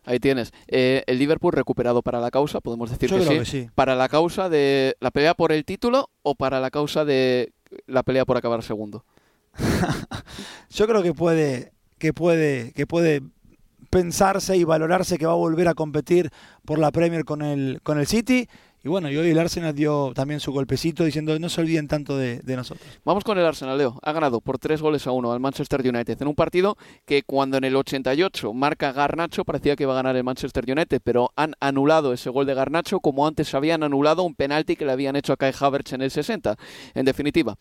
Ahí 0.07 0.19
tienes. 0.21 0.53
Eh, 0.69 1.03
el 1.05 1.19
Liverpool 1.19 1.51
recuperado 1.51 2.01
para 2.01 2.21
la 2.21 2.31
causa, 2.31 2.61
podemos 2.61 2.89
decir 2.89 3.09
que, 3.09 3.43
sí. 3.43 3.69
Para 3.75 3.93
la 3.93 4.07
causa 4.07 4.47
de 4.47 4.95
la 5.01 5.11
pelea 5.11 5.33
por 5.33 5.51
el 5.51 5.65
título 5.65 6.09
o 6.23 6.33
para 6.33 6.61
la 6.61 6.71
causa 6.71 7.03
de 7.03 7.51
la 7.87 8.03
pelea 8.03 8.23
por 8.23 8.37
acabar 8.37 8.63
segundo. 8.63 9.03
Yo 10.69 10.87
creo 10.87 11.03
que 11.03 11.13
puede, 11.13 11.73
que 11.97 12.13
puede, 12.13 12.71
que 12.71 12.87
puede 12.87 13.21
pensarse 13.89 14.55
y 14.55 14.63
valorarse 14.63 15.17
que 15.17 15.25
va 15.25 15.33
a 15.33 15.35
volver 15.35 15.67
a 15.67 15.73
competir 15.73 16.31
por 16.63 16.79
la 16.79 16.91
Premier 16.91 17.25
con 17.25 17.41
el, 17.41 17.81
con 17.83 17.99
el 17.99 18.07
City. 18.07 18.47
Y 18.87 18.89
bueno, 18.89 19.11
y 19.11 19.17
hoy 19.17 19.31
el 19.31 19.37
Arsenal 19.37 19.75
dio 19.75 20.13
también 20.15 20.39
su 20.39 20.53
golpecito 20.53 21.03
diciendo 21.03 21.37
no 21.39 21.49
se 21.49 21.59
olviden 21.59 21.89
tanto 21.89 22.15
de, 22.15 22.41
nosotros. 22.55 22.87
Vamos 23.03 23.25
con 23.25 23.37
el 23.37 23.45
Arsenal, 23.45 23.77
Leo. 23.77 23.99
Ha 24.01 24.13
ganado 24.13 24.39
por 24.39 24.59
tres 24.59 24.81
goles 24.81 25.05
a 25.07 25.11
uno 25.11 25.33
al 25.33 25.41
Manchester 25.41 25.81
United 25.81 26.21
en 26.21 26.27
un 26.29 26.35
partido 26.35 26.77
que 27.05 27.23
cuando 27.23 27.57
en 27.57 27.65
el 27.65 27.75
88 27.75 28.53
marca 28.53 28.93
Garnacho 28.93 29.43
parecía 29.43 29.75
que 29.75 29.83
iba 29.83 29.91
a 29.91 29.97
ganar 29.97 30.15
el 30.15 30.23
Manchester 30.23 30.63
United, 30.65 31.01
pero 31.03 31.33
han 31.35 31.55
anulado 31.59 32.13
ese 32.13 32.29
gol 32.29 32.45
de 32.45 32.53
Garnacho 32.53 33.01
como 33.01 33.27
antes 33.27 33.53
habían 33.53 33.83
anulado 33.83 34.23
un 34.23 34.35
penalti 34.35 34.77
que 34.77 34.85
le 34.85 34.93
habían 34.93 35.17
hecho 35.17 35.33
a 35.33 35.35
Kai 35.35 35.51
Havertz 35.59 35.91
en 35.91 36.01
el 36.01 36.09
60. 36.09 36.55
En 36.93 37.03
definitiva, 37.03 37.57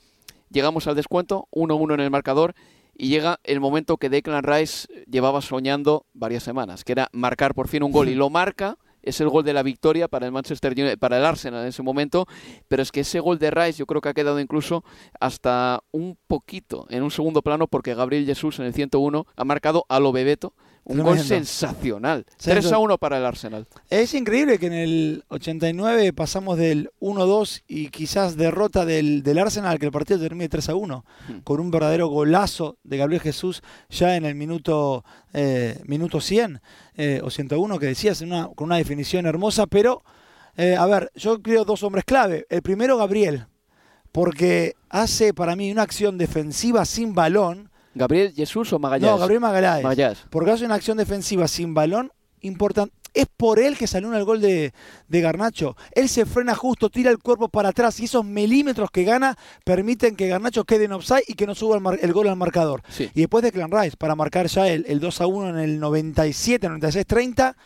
llegamos 0.52 0.86
al 0.86 0.94
descuento, 0.94 1.48
1-1 1.50 1.94
en 1.94 2.00
el 2.02 2.10
marcador 2.12 2.54
y 2.96 3.08
llega 3.08 3.40
el 3.42 3.58
momento 3.58 3.96
que 3.96 4.10
Declan 4.10 4.44
Rice 4.44 4.86
llevaba 5.10 5.42
soñando 5.42 6.06
varias 6.14 6.44
semanas, 6.44 6.84
que 6.84 6.92
era 6.92 7.08
marcar 7.10 7.52
por 7.52 7.66
fin 7.66 7.82
un 7.82 7.90
gol 7.90 8.08
y 8.08 8.14
lo 8.14 8.30
marca 8.30 8.78
es 9.06 9.20
el 9.20 9.30
gol 9.30 9.44
de 9.44 9.54
la 9.54 9.62
victoria 9.62 10.08
para 10.08 10.26
el 10.26 10.32
Manchester 10.32 10.72
United, 10.72 10.98
para 10.98 11.16
el 11.16 11.24
Arsenal 11.24 11.62
en 11.62 11.68
ese 11.68 11.82
momento, 11.82 12.26
pero 12.68 12.82
es 12.82 12.92
que 12.92 13.00
ese 13.00 13.20
gol 13.20 13.38
de 13.38 13.50
Rice 13.50 13.78
yo 13.78 13.86
creo 13.86 14.00
que 14.00 14.10
ha 14.10 14.14
quedado 14.14 14.38
incluso 14.40 14.84
hasta 15.20 15.80
un 15.92 16.18
poquito 16.26 16.86
en 16.90 17.02
un 17.02 17.10
segundo 17.10 17.40
plano 17.42 17.68
porque 17.68 17.94
Gabriel 17.94 18.26
Jesús 18.26 18.58
en 18.58 18.66
el 18.66 18.74
101 18.74 19.26
ha 19.34 19.44
marcado 19.44 19.86
a 19.88 20.00
lo 20.00 20.12
Bebeto 20.12 20.54
un 20.88 21.02
gol 21.02 21.18
sensacional. 21.18 22.24
3 22.38 22.72
a 22.72 22.78
1 22.78 22.98
para 22.98 23.18
el 23.18 23.24
Arsenal. 23.24 23.66
Es 23.90 24.14
increíble 24.14 24.58
que 24.58 24.66
en 24.66 24.72
el 24.72 25.24
89 25.28 26.12
pasamos 26.12 26.56
del 26.56 26.90
1-2 27.00 27.64
y 27.66 27.88
quizás 27.88 28.36
derrota 28.36 28.84
del, 28.84 29.24
del, 29.24 29.38
Arsenal, 29.38 29.80
que 29.80 29.86
el 29.86 29.92
partido 29.92 30.20
termine 30.20 30.48
3 30.48 30.68
a 30.68 30.74
1, 30.76 31.04
hmm. 31.28 31.38
con 31.40 31.58
un 31.58 31.72
verdadero 31.72 32.06
golazo 32.06 32.78
de 32.84 32.98
Gabriel 32.98 33.20
Jesús 33.20 33.62
ya 33.90 34.16
en 34.16 34.24
el 34.24 34.36
minuto, 34.36 35.04
eh, 35.32 35.80
minuto 35.86 36.20
100 36.20 36.60
eh, 36.94 37.20
o 37.22 37.30
101, 37.30 37.78
que 37.80 37.86
decías, 37.86 38.20
una, 38.20 38.48
con 38.54 38.66
una 38.66 38.76
definición 38.76 39.26
hermosa. 39.26 39.66
Pero, 39.66 40.04
eh, 40.56 40.76
a 40.76 40.86
ver, 40.86 41.10
yo 41.16 41.42
creo 41.42 41.64
dos 41.64 41.82
hombres 41.82 42.04
clave. 42.04 42.46
El 42.48 42.62
primero, 42.62 42.96
Gabriel, 42.96 43.46
porque 44.12 44.74
hace 44.88 45.34
para 45.34 45.56
mí 45.56 45.72
una 45.72 45.82
acción 45.82 46.16
defensiva 46.16 46.84
sin 46.84 47.12
balón 47.12 47.70
¿Gabriel 47.96 48.32
Jesús 48.34 48.72
o 48.72 48.78
Magallanes? 48.78 49.10
No, 49.10 49.18
Gabriel 49.18 49.40
Magallanes. 49.40 50.24
Porque 50.30 50.50
hace 50.50 50.66
una 50.66 50.74
acción 50.74 50.98
defensiva 50.98 51.48
sin 51.48 51.72
balón 51.72 52.12
importante. 52.42 52.94
Es 53.14 53.26
por 53.34 53.58
él 53.58 53.78
que 53.78 53.86
salió 53.86 54.14
el 54.14 54.24
gol 54.24 54.42
de, 54.42 54.74
Garnacho. 55.08 55.74
Él 55.92 56.10
se 56.10 56.26
frena 56.26 56.54
justo, 56.54 56.90
tira 56.90 57.10
el 57.10 57.18
cuerpo 57.18 57.48
para 57.48 57.70
atrás 57.70 57.98
y 58.00 58.04
esos 58.04 58.26
milímetros 58.26 58.90
que 58.90 59.04
gana 59.04 59.38
permiten 59.64 60.16
que 60.16 60.28
Garnacho 60.28 60.64
quede 60.64 60.84
en 60.84 60.92
offside 60.92 61.22
y 61.26 61.32
que 61.32 61.46
no 61.46 61.54
suba 61.54 61.80
el, 61.98 62.12
gol 62.12 62.28
al 62.28 62.36
marcador. 62.36 62.82
Y 62.98 63.20
después 63.20 63.42
de 63.42 63.52
Clan 63.52 63.70
Rice, 63.70 63.96
para 63.96 64.14
marcar 64.14 64.48
ya 64.48 64.68
el, 64.68 64.84
el 64.86 65.00
2 65.00 65.20
a 65.22 65.26
1 65.26 65.48
en 65.48 65.58
el 65.58 65.80
97, 65.80 66.68
96, 66.68 67.06
30, 67.06 67.56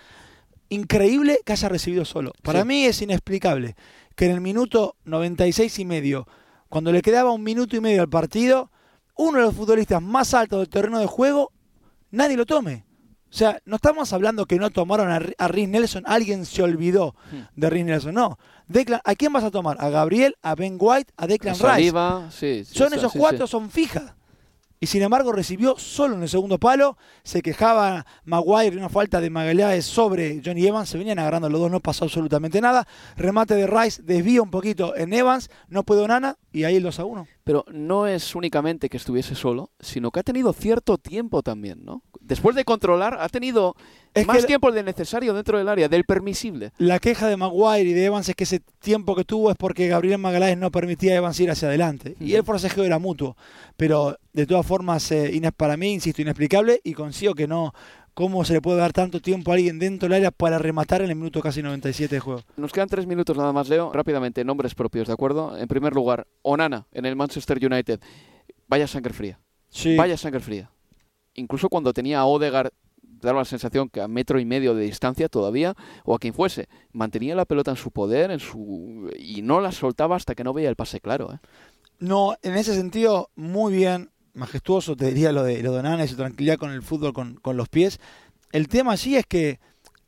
increíble 0.68 1.40
que 1.44 1.52
haya 1.52 1.68
recibido 1.68 2.04
solo. 2.04 2.32
Para 2.42 2.64
mí 2.64 2.84
es 2.84 3.02
inexplicable 3.02 3.74
que 4.14 4.26
en 4.26 4.30
el 4.30 4.40
minuto 4.40 4.94
96 5.04 5.80
y 5.80 5.84
medio, 5.84 6.28
cuando 6.68 6.92
le 6.92 7.02
quedaba 7.02 7.32
un 7.32 7.42
minuto 7.42 7.74
y 7.74 7.80
medio 7.80 8.02
al 8.02 8.08
partido, 8.08 8.70
uno 9.16 9.38
de 9.38 9.44
los 9.44 9.54
futbolistas 9.54 10.02
más 10.02 10.34
altos 10.34 10.60
del 10.60 10.68
terreno 10.68 10.98
de 10.98 11.06
juego, 11.06 11.52
nadie 12.10 12.36
lo 12.36 12.46
tome. 12.46 12.84
O 13.30 13.32
sea, 13.32 13.60
no 13.64 13.76
estamos 13.76 14.12
hablando 14.12 14.44
que 14.46 14.56
no 14.56 14.70
tomaron 14.70 15.10
a, 15.10 15.20
a 15.38 15.48
Nelson, 15.48 16.02
alguien 16.06 16.44
se 16.44 16.62
olvidó 16.62 17.14
hmm. 17.30 17.60
de 17.60 17.70
Rick 17.70 17.84
Nelson, 17.84 18.14
no. 18.14 18.38
¿A 19.04 19.14
quién 19.14 19.32
vas 19.32 19.44
a 19.44 19.50
tomar? 19.50 19.76
¿A 19.80 19.88
Gabriel, 19.88 20.36
a 20.42 20.54
Ben 20.54 20.76
White, 20.78 21.12
a 21.16 21.26
Declan 21.26 21.54
Rice? 21.54 22.64
son 22.64 22.92
esos 22.92 23.12
cuatro, 23.12 23.46
son 23.46 23.70
fijas 23.70 24.14
y 24.82 24.86
sin 24.86 25.02
embargo 25.02 25.30
recibió 25.30 25.76
solo 25.78 26.16
en 26.16 26.22
el 26.22 26.28
segundo 26.28 26.58
palo. 26.58 26.96
Se 27.22 27.42
quejaba 27.42 28.06
Maguire 28.24 28.70
de 28.70 28.78
una 28.78 28.88
falta 28.88 29.20
de 29.20 29.28
Magallanes 29.28 29.84
sobre 29.84 30.40
Johnny 30.42 30.66
Evans. 30.66 30.88
Se 30.88 30.96
venían 30.96 31.18
agarrando 31.18 31.50
los 31.50 31.60
dos, 31.60 31.70
no 31.70 31.80
pasó 31.80 32.06
absolutamente 32.06 32.62
nada. 32.62 32.88
Remate 33.14 33.54
de 33.54 33.66
Rice, 33.66 34.02
desvía 34.02 34.40
un 34.40 34.50
poquito 34.50 34.96
en 34.96 35.12
Evans, 35.12 35.50
no 35.68 35.82
pudo 35.82 36.08
Nana 36.08 36.38
y 36.50 36.64
ahí 36.64 36.76
el 36.76 36.82
2 36.82 36.98
a 36.98 37.04
1. 37.04 37.28
Pero 37.44 37.64
no 37.72 38.06
es 38.06 38.34
únicamente 38.34 38.88
que 38.88 38.96
estuviese 38.96 39.34
solo, 39.34 39.70
sino 39.80 40.10
que 40.10 40.20
ha 40.20 40.22
tenido 40.22 40.52
cierto 40.52 40.98
tiempo 40.98 41.42
también, 41.42 41.84
¿no? 41.84 42.02
Después 42.20 42.54
de 42.54 42.64
controlar, 42.64 43.16
ha 43.20 43.28
tenido 43.28 43.74
más 44.26 44.46
tiempo 44.46 44.70
del 44.70 44.84
necesario 44.84 45.34
dentro 45.34 45.58
del 45.58 45.68
área, 45.68 45.88
del 45.88 46.04
permisible. 46.04 46.72
La 46.78 46.98
queja 46.98 47.28
de 47.28 47.36
Maguire 47.36 47.90
y 47.90 47.92
de 47.92 48.04
Evans 48.04 48.28
es 48.28 48.36
que 48.36 48.44
ese 48.44 48.60
tiempo 48.78 49.16
que 49.16 49.24
tuvo 49.24 49.50
es 49.50 49.56
porque 49.56 49.88
Gabriel 49.88 50.18
Magallanes 50.18 50.58
no 50.58 50.70
permitía 50.70 51.12
a 51.12 51.16
Evans 51.16 51.40
ir 51.40 51.50
hacia 51.50 51.68
adelante. 51.68 52.16
Y 52.20 52.34
el 52.34 52.44
forcejeo 52.44 52.84
era 52.84 52.98
mutuo. 52.98 53.36
Pero 53.76 54.18
de 54.32 54.46
todas 54.46 54.66
formas, 54.66 55.10
eh, 55.10 55.40
para 55.56 55.76
mí, 55.76 55.92
insisto, 55.92 56.22
inexplicable 56.22 56.80
y 56.84 56.92
consigo 56.94 57.34
que 57.34 57.48
no, 57.48 57.72
¿Cómo 58.14 58.44
se 58.44 58.54
le 58.54 58.60
puede 58.60 58.78
dar 58.78 58.92
tanto 58.92 59.20
tiempo 59.20 59.50
a 59.50 59.54
alguien 59.54 59.78
dentro 59.78 60.08
del 60.08 60.16
área 60.16 60.30
para 60.30 60.58
rematar 60.58 61.02
en 61.02 61.10
el 61.10 61.16
minuto 61.16 61.40
casi 61.40 61.62
97 61.62 62.14
de 62.14 62.20
juego? 62.20 62.42
Nos 62.56 62.72
quedan 62.72 62.88
tres 62.88 63.06
minutos 63.06 63.36
nada 63.36 63.52
más, 63.52 63.68
Leo. 63.68 63.92
Rápidamente, 63.92 64.44
nombres 64.44 64.74
propios, 64.74 65.06
¿de 65.06 65.14
acuerdo? 65.14 65.56
En 65.56 65.68
primer 65.68 65.94
lugar, 65.94 66.26
Onana 66.42 66.86
en 66.92 67.06
el 67.06 67.16
Manchester 67.16 67.58
United. 67.64 68.00
Vaya 68.66 68.86
sangre 68.86 69.12
fría. 69.12 69.40
Sí. 69.68 69.96
Vaya 69.96 70.16
sangre 70.16 70.40
fría. 70.40 70.70
Incluso 71.34 71.68
cuando 71.68 71.92
tenía 71.92 72.20
a 72.20 72.26
Odegaard 72.26 72.72
daba 73.02 73.40
la 73.40 73.44
sensación 73.44 73.88
que 73.88 74.00
a 74.00 74.08
metro 74.08 74.40
y 74.40 74.44
medio 74.44 74.74
de 74.74 74.84
distancia 74.84 75.28
todavía, 75.28 75.74
o 76.04 76.14
a 76.14 76.18
quien 76.18 76.34
fuese, 76.34 76.68
mantenía 76.92 77.34
la 77.34 77.44
pelota 77.44 77.70
en 77.70 77.76
su 77.76 77.90
poder 77.90 78.30
en 78.30 78.40
su 78.40 79.10
y 79.18 79.42
no 79.42 79.60
la 79.60 79.72
soltaba 79.72 80.16
hasta 80.16 80.34
que 80.34 80.44
no 80.44 80.52
veía 80.52 80.68
el 80.68 80.76
pase 80.76 81.00
claro. 81.00 81.32
¿eh? 81.32 81.38
No, 81.98 82.36
en 82.42 82.54
ese 82.54 82.74
sentido, 82.74 83.30
muy 83.36 83.74
bien 83.74 84.10
majestuoso, 84.40 84.96
te 84.96 85.06
diría 85.06 85.30
lo 85.30 85.44
de, 85.44 85.62
lo 85.62 85.72
de 85.72 85.82
Nana 85.82 86.04
y 86.04 86.08
su 86.08 86.16
tranquilidad 86.16 86.56
con 86.56 86.72
el 86.72 86.82
fútbol 86.82 87.12
con, 87.12 87.34
con, 87.34 87.56
los 87.56 87.68
pies. 87.68 88.00
El 88.50 88.66
tema 88.66 88.96
sí 88.96 89.16
es 89.16 89.26
que 89.26 89.60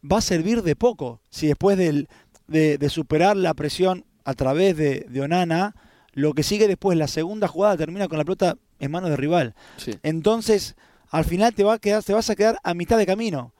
va 0.02 0.18
a 0.18 0.22
servir 0.22 0.62
de 0.62 0.74
poco 0.74 1.20
si 1.30 1.46
después 1.46 1.78
de, 1.78 2.08
de, 2.48 2.88
superar 2.90 3.36
la 3.36 3.54
presión 3.54 4.04
a 4.24 4.34
través 4.34 4.76
de, 4.76 5.06
de, 5.08 5.20
Onana, 5.20 5.76
lo 6.12 6.32
que 6.32 6.42
sigue 6.42 6.66
después, 6.66 6.98
la 6.98 7.06
segunda 7.06 7.46
jugada 7.46 7.76
termina 7.76 8.08
con 8.08 8.18
la 8.18 8.24
pelota 8.24 8.56
en 8.80 8.90
manos 8.90 9.10
de 9.10 9.16
rival. 9.16 9.54
Entonces, 10.02 10.74
al 11.10 11.24
final 11.24 11.54
te, 11.54 11.62
va 11.62 11.74
a 11.74 11.78
quedar, 11.78 12.02
te 12.02 12.12
vas 12.12 12.30
a 12.30 12.34
quedar 12.34 12.58
a 12.64 12.74
mitad 12.74 12.98
de 12.98 13.06
camino. 13.06 13.52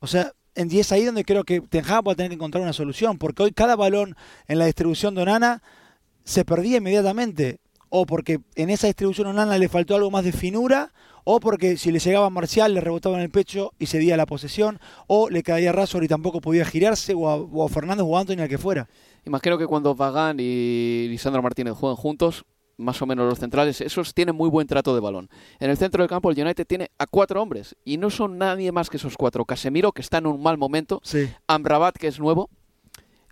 O 0.00 0.06
sea, 0.06 0.32
y 0.54 0.78
es 0.78 0.90
ahí 0.92 1.04
donde 1.04 1.24
creo 1.24 1.44
que 1.44 1.60
Ten 1.60 1.84
va 1.84 2.12
a 2.12 2.14
tener 2.14 2.30
que 2.30 2.34
encontrar 2.34 2.62
una 2.62 2.72
solución, 2.72 3.18
porque 3.18 3.42
hoy 3.42 3.52
cada 3.52 3.76
balón 3.76 4.16
en 4.48 4.58
la 4.58 4.66
distribución 4.66 5.14
de 5.14 5.22
Onana 5.22 5.62
se 6.24 6.44
perdía 6.44 6.78
inmediatamente 6.78 7.60
o 7.98 8.04
porque 8.04 8.40
en 8.56 8.68
esa 8.68 8.88
distribución 8.88 9.28
Onana 9.28 9.56
le 9.56 9.70
faltó 9.70 9.94
algo 9.94 10.10
más 10.10 10.22
de 10.22 10.32
finura, 10.32 10.92
o 11.24 11.40
porque 11.40 11.78
si 11.78 11.90
le 11.90 11.98
llegaba 11.98 12.26
a 12.26 12.30
Marcial 12.30 12.74
le 12.74 12.82
rebotaba 12.82 13.16
en 13.16 13.22
el 13.22 13.30
pecho 13.30 13.72
y 13.78 13.86
cedía 13.86 14.18
la 14.18 14.26
posesión, 14.26 14.78
o 15.06 15.30
le 15.30 15.42
caía 15.42 15.72
raso 15.72 16.02
y 16.02 16.06
tampoco 16.06 16.42
podía 16.42 16.66
girarse, 16.66 17.14
o 17.14 17.26
a, 17.30 17.36
o 17.36 17.64
a 17.64 17.68
Fernández 17.70 18.04
o 18.06 18.18
a 18.18 18.20
Antonio 18.20 18.44
al 18.44 18.50
que 18.50 18.58
fuera. 18.58 18.86
Imagino 19.24 19.56
que 19.56 19.66
cuando 19.66 19.94
Vagán 19.94 20.36
y 20.38 21.06
Lisandro 21.08 21.40
Martínez 21.40 21.72
juegan 21.72 21.96
juntos, 21.96 22.44
más 22.76 23.00
o 23.00 23.06
menos 23.06 23.26
los 23.26 23.38
centrales, 23.38 23.80
esos 23.80 24.12
tienen 24.12 24.36
muy 24.36 24.50
buen 24.50 24.66
trato 24.66 24.94
de 24.94 25.00
balón. 25.00 25.30
En 25.58 25.70
el 25.70 25.78
centro 25.78 26.02
del 26.02 26.10
campo 26.10 26.30
el 26.30 26.38
United 26.38 26.66
tiene 26.66 26.90
a 26.98 27.06
cuatro 27.06 27.40
hombres 27.40 27.76
y 27.82 27.96
no 27.96 28.10
son 28.10 28.36
nadie 28.36 28.72
más 28.72 28.90
que 28.90 28.98
esos 28.98 29.16
cuatro. 29.16 29.46
Casemiro, 29.46 29.92
que 29.92 30.02
está 30.02 30.18
en 30.18 30.26
un 30.26 30.42
mal 30.42 30.58
momento, 30.58 31.00
Amrabat, 31.46 31.96
que 31.96 32.08
es 32.08 32.20
nuevo, 32.20 32.50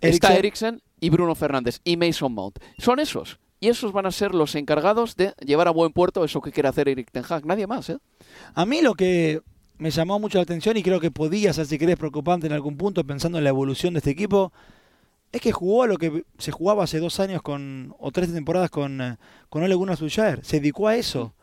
está 0.01 0.35
Eriksen 0.35 0.81
y 0.99 1.11
Bruno 1.11 1.35
Fernández 1.35 1.81
y 1.83 1.97
Mason 1.97 2.33
Mount. 2.33 2.57
Son 2.79 2.99
esos 2.99 3.39
y 3.59 3.69
esos 3.69 3.91
van 3.91 4.05
a 4.05 4.11
ser 4.11 4.33
los 4.33 4.55
encargados 4.55 5.15
de 5.15 5.33
llevar 5.39 5.67
a 5.67 5.71
buen 5.71 5.91
puerto 5.91 6.23
eso 6.23 6.41
que 6.41 6.51
quiere 6.51 6.69
hacer 6.69 6.89
Eric 6.89 7.11
Ten 7.11 7.23
Hag. 7.27 7.45
Nadie 7.45 7.67
más, 7.67 7.89
¿eh? 7.89 7.97
A 8.53 8.65
mí 8.65 8.81
lo 8.81 8.93
que 8.93 9.41
me 9.77 9.91
llamó 9.91 10.19
mucho 10.19 10.37
la 10.37 10.43
atención 10.43 10.77
y 10.77 10.83
creo 10.83 10.99
que 10.99 11.11
podía 11.11 11.53
ser, 11.53 11.65
si 11.65 11.77
querés, 11.77 11.97
preocupante 11.97 12.47
en 12.47 12.53
algún 12.53 12.77
punto 12.77 13.03
pensando 13.03 13.37
en 13.37 13.43
la 13.43 13.49
evolución 13.49 13.93
de 13.93 13.99
este 13.99 14.11
equipo, 14.11 14.53
es 15.31 15.41
que 15.41 15.51
jugó 15.51 15.83
a 15.83 15.87
lo 15.87 15.97
que 15.97 16.23
se 16.37 16.51
jugaba 16.51 16.83
hace 16.83 16.99
dos 16.99 17.19
años 17.19 17.41
con, 17.41 17.93
o 17.99 18.11
tres 18.11 18.31
temporadas 18.33 18.69
con, 18.69 19.01
eh, 19.01 19.17
con 19.49 19.63
Ole 19.63 19.75
Gunnar. 19.75 19.97
Se 19.97 20.59
dedicó 20.59 20.87
a 20.87 20.95
eso, 20.95 21.33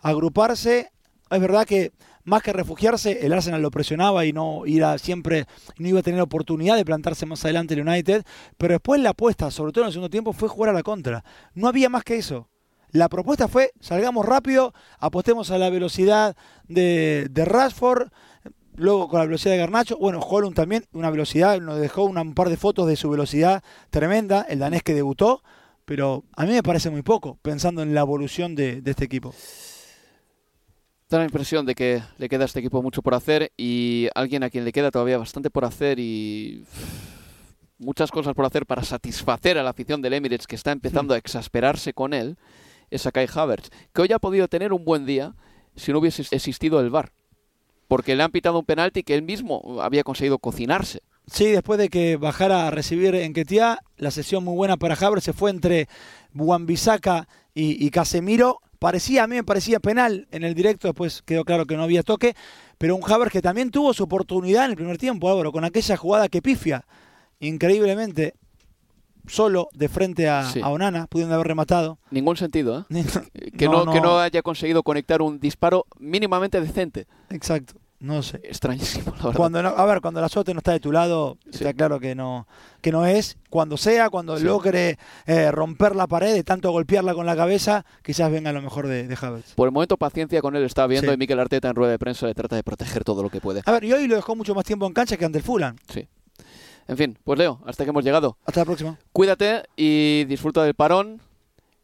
agruparse. 0.00 0.90
Es 1.30 1.40
verdad 1.40 1.66
que 1.66 1.92
más 2.24 2.42
que 2.42 2.52
refugiarse, 2.52 3.24
el 3.24 3.32
Arsenal 3.32 3.62
lo 3.62 3.70
presionaba 3.70 4.24
y 4.24 4.32
no 4.32 4.66
iba 4.66 4.96
siempre, 4.98 5.46
no 5.78 5.88
iba 5.88 6.00
a 6.00 6.02
tener 6.02 6.20
oportunidad 6.20 6.76
de 6.76 6.84
plantarse 6.84 7.26
más 7.26 7.44
adelante 7.44 7.74
el 7.74 7.86
United, 7.86 8.24
pero 8.56 8.74
después 8.74 9.00
la 9.00 9.10
apuesta, 9.10 9.50
sobre 9.50 9.72
todo 9.72 9.84
en 9.84 9.88
el 9.88 9.92
segundo 9.92 10.10
tiempo, 10.10 10.32
fue 10.32 10.48
jugar 10.48 10.70
a 10.70 10.74
la 10.74 10.82
contra. 10.82 11.24
No 11.54 11.68
había 11.68 11.88
más 11.88 12.04
que 12.04 12.16
eso. 12.16 12.48
La 12.90 13.08
propuesta 13.08 13.48
fue, 13.48 13.72
salgamos 13.80 14.24
rápido, 14.24 14.72
apostemos 14.98 15.50
a 15.50 15.58
la 15.58 15.68
velocidad 15.68 16.36
de, 16.68 17.26
de 17.30 17.44
Rashford, 17.44 18.08
luego 18.76 19.08
con 19.08 19.18
la 19.18 19.26
velocidad 19.26 19.52
de 19.52 19.58
Garnacho, 19.58 19.98
bueno, 19.98 20.20
Holland 20.20 20.54
también, 20.54 20.84
una 20.92 21.10
velocidad, 21.10 21.60
nos 21.60 21.78
dejó 21.78 22.04
una, 22.04 22.22
un 22.22 22.34
par 22.34 22.48
de 22.48 22.56
fotos 22.56 22.86
de 22.86 22.96
su 22.96 23.10
velocidad 23.10 23.62
tremenda, 23.90 24.46
el 24.48 24.60
danés 24.60 24.82
que 24.82 24.94
debutó, 24.94 25.42
pero 25.84 26.24
a 26.36 26.46
mí 26.46 26.52
me 26.52 26.62
parece 26.62 26.88
muy 26.88 27.02
poco, 27.02 27.38
pensando 27.42 27.82
en 27.82 27.94
la 27.94 28.00
evolución 28.00 28.54
de, 28.54 28.80
de 28.80 28.90
este 28.92 29.04
equipo. 29.04 29.34
Da 31.14 31.20
la 31.20 31.26
impresión 31.26 31.64
de 31.64 31.76
que 31.76 32.02
le 32.18 32.28
queda 32.28 32.42
a 32.42 32.46
este 32.46 32.58
equipo 32.58 32.82
mucho 32.82 33.00
por 33.00 33.14
hacer 33.14 33.52
y 33.56 34.08
alguien 34.16 34.42
a 34.42 34.50
quien 34.50 34.64
le 34.64 34.72
queda 34.72 34.90
todavía 34.90 35.16
bastante 35.16 35.48
por 35.48 35.64
hacer 35.64 36.00
y 36.00 36.64
muchas 37.78 38.10
cosas 38.10 38.34
por 38.34 38.44
hacer 38.44 38.66
para 38.66 38.82
satisfacer 38.82 39.56
a 39.56 39.62
la 39.62 39.70
afición 39.70 40.02
del 40.02 40.14
Emirates 40.14 40.48
que 40.48 40.56
está 40.56 40.72
empezando 40.72 41.14
a 41.14 41.16
exasperarse 41.16 41.92
con 41.92 42.14
él 42.14 42.36
es 42.90 43.06
a 43.06 43.12
Kai 43.12 43.28
Havertz, 43.32 43.70
que 43.92 44.02
hoy 44.02 44.12
ha 44.12 44.18
podido 44.18 44.48
tener 44.48 44.72
un 44.72 44.84
buen 44.84 45.06
día 45.06 45.36
si 45.76 45.92
no 45.92 46.00
hubiese 46.00 46.22
existido 46.32 46.80
el 46.80 46.90
VAR, 46.90 47.12
porque 47.86 48.16
le 48.16 48.24
han 48.24 48.32
pitado 48.32 48.58
un 48.58 48.64
penalti 48.64 49.04
que 49.04 49.14
él 49.14 49.22
mismo 49.22 49.80
había 49.82 50.02
conseguido 50.02 50.40
cocinarse. 50.40 50.98
Sí, 51.28 51.46
después 51.46 51.78
de 51.78 51.90
que 51.90 52.16
bajara 52.16 52.66
a 52.66 52.72
recibir 52.72 53.14
en 53.14 53.34
Ketia, 53.34 53.78
la 53.98 54.10
sesión 54.10 54.42
muy 54.42 54.56
buena 54.56 54.76
para 54.78 54.96
Havertz 54.96 55.26
se 55.26 55.32
fue 55.32 55.52
entre 55.52 55.86
Buambisaka 56.32 57.28
y, 57.54 57.86
y 57.86 57.90
Casemiro. 57.90 58.62
Parecía, 58.84 59.24
a 59.24 59.26
mí 59.26 59.36
me 59.36 59.44
parecía 59.44 59.80
penal 59.80 60.28
en 60.30 60.44
el 60.44 60.52
directo, 60.54 60.88
después 60.88 61.22
quedó 61.22 61.46
claro 61.46 61.64
que 61.64 61.74
no 61.74 61.84
había 61.84 62.02
toque, 62.02 62.36
pero 62.76 62.94
un 62.94 63.02
Havertz 63.10 63.32
que 63.32 63.40
también 63.40 63.70
tuvo 63.70 63.94
su 63.94 64.04
oportunidad 64.04 64.66
en 64.66 64.72
el 64.72 64.76
primer 64.76 64.98
tiempo, 64.98 65.30
Álvaro, 65.30 65.52
con 65.52 65.64
aquella 65.64 65.96
jugada 65.96 66.28
que 66.28 66.42
pifia 66.42 66.84
increíblemente 67.40 68.34
solo 69.26 69.70
de 69.72 69.88
frente 69.88 70.28
a, 70.28 70.50
Sí. 70.50 70.60
a 70.62 70.68
Onana, 70.68 71.06
pudiendo 71.06 71.34
haber 71.34 71.46
rematado. 71.46 71.96
Ningún 72.10 72.36
sentido, 72.36 72.84
¿eh? 72.90 73.04
que, 73.56 73.68
No, 73.70 73.86
no, 73.86 73.92
que 73.94 74.02
no 74.02 74.18
haya 74.18 74.42
conseguido 74.42 74.82
conectar 74.82 75.22
un 75.22 75.40
disparo 75.40 75.86
mínimamente 75.98 76.60
decente. 76.60 77.06
Exacto, 77.30 77.80
no 78.04 78.22
sé. 78.22 78.40
Extrañísimo, 78.44 79.06
la 79.16 79.22
verdad. 79.24 79.34
Cuando 79.36 79.62
no- 79.62 79.68
a 79.70 79.84
ver, 79.86 80.00
cuando 80.00 80.20
la 80.20 80.28
suerte 80.28 80.52
no 80.54 80.58
está 80.58 80.72
de 80.72 80.80
tu 80.80 80.92
lado, 80.92 81.38
está 81.52 81.72
claro 81.72 81.98
que 82.00 82.14
no, 82.14 82.46
que 82.80 82.92
no 82.92 83.06
es. 83.06 83.36
Cuando 83.50 83.76
sea, 83.76 84.10
cuando 84.10 84.36
Sí. 84.38 84.44
logre 84.44 84.98
eh, 85.26 85.50
romper 85.50 85.96
la 85.96 86.06
pared, 86.06 86.34
de 86.34 86.44
tanto 86.44 86.70
golpearla 86.70 87.14
con 87.14 87.26
la 87.26 87.34
cabeza, 87.36 87.84
quizás 88.02 88.30
venga 88.30 88.52
lo 88.52 88.62
mejor 88.62 88.86
de, 88.86 89.06
de 89.08 89.18
Havertz. 89.20 89.54
Por 89.54 89.68
el 89.68 89.72
momento 89.72 89.96
paciencia 89.96 90.40
con 90.42 90.54
él 90.56 90.64
está 90.64 90.86
viendo 90.86 91.10
Sí. 91.10 91.14
y 91.14 91.18
Mikel 91.18 91.40
Arteta 91.40 91.68
en 91.68 91.74
rueda 91.74 91.92
de 91.92 91.98
prensa 91.98 92.26
le 92.26 92.34
trata 92.34 92.56
de 92.56 92.62
proteger 92.62 93.02
todo 93.04 93.22
lo 93.22 93.30
que 93.30 93.40
puede. 93.40 93.62
A 93.64 93.72
ver, 93.72 93.84
y 93.84 93.92
hoy 93.92 94.06
lo 94.06 94.16
dejó 94.16 94.36
mucho 94.36 94.54
más 94.54 94.64
tiempo 94.64 94.86
en 94.86 94.92
cancha 94.92 95.16
que 95.16 95.24
ante 95.24 95.38
el 95.38 95.44
Fulham. 95.44 95.76
Sí. 95.92 96.06
En 96.86 96.96
fin, 96.98 97.18
pues 97.24 97.38
Leo, 97.38 97.60
hasta 97.64 97.84
que 97.84 97.90
hemos 97.90 98.04
llegado. 98.04 98.36
Hasta 98.44 98.60
la 98.60 98.64
próxima. 98.66 98.98
Cuídate 99.12 99.62
y 99.76 100.24
disfruta 100.26 100.62
del 100.64 100.74
parón. 100.74 101.20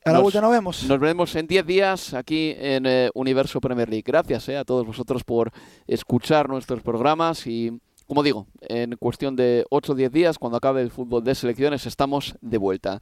A 0.05 0.13
la 0.13 0.21
vuelta 0.21 0.41
nos 0.41 0.51
vemos. 0.51 0.85
Nos 0.85 0.99
veremos 0.99 1.35
en 1.37 1.47
10 1.47 1.67
días 1.67 2.15
aquí 2.15 2.55
en 2.59 2.87
eh, 2.87 3.11
Universo 3.15 3.61
Premier 3.61 3.89
League. 3.89 4.05
Gracias 4.07 4.49
eh, 4.49 4.57
a 4.57 4.65
todos 4.65 4.87
vosotros 4.87 5.25
por 5.25 5.53
escuchar 5.87 6.49
nuestros 6.49 6.81
programas 6.83 7.47
y, 7.47 7.79
como 8.07 8.23
digo, 8.23 8.47
en 8.63 8.97
cuestión 8.97 9.37
de 9.37 9.67
8 9.69 9.93
o 9.93 9.95
10 9.95 10.11
días, 10.11 10.39
cuando 10.39 10.57
acabe 10.57 10.81
el 10.81 10.91
fútbol 10.91 11.23
de 11.23 11.35
selecciones, 11.35 11.85
estamos 11.85 12.35
de 12.41 12.57
vuelta. 12.57 13.01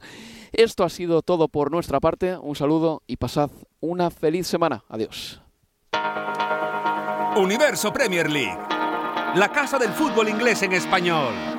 Esto 0.51 0.83
ha 0.83 0.89
sido 0.89 1.21
todo 1.21 1.47
por 1.47 1.71
nuestra 1.71 2.01
parte. 2.01 2.37
Un 2.37 2.57
saludo 2.57 3.01
y 3.07 3.15
pasad 3.15 3.49
una 3.79 4.11
feliz 4.11 4.47
semana. 4.47 4.83
Adiós. 4.89 5.41
Universo 7.37 7.93
Premier 7.93 8.29
League. 8.29 8.59
La 9.35 9.49
casa 9.53 9.77
del 9.77 9.91
fútbol 9.91 10.27
inglés 10.27 10.63
en 10.63 10.73
español. 10.73 11.58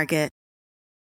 Market. 0.00 0.39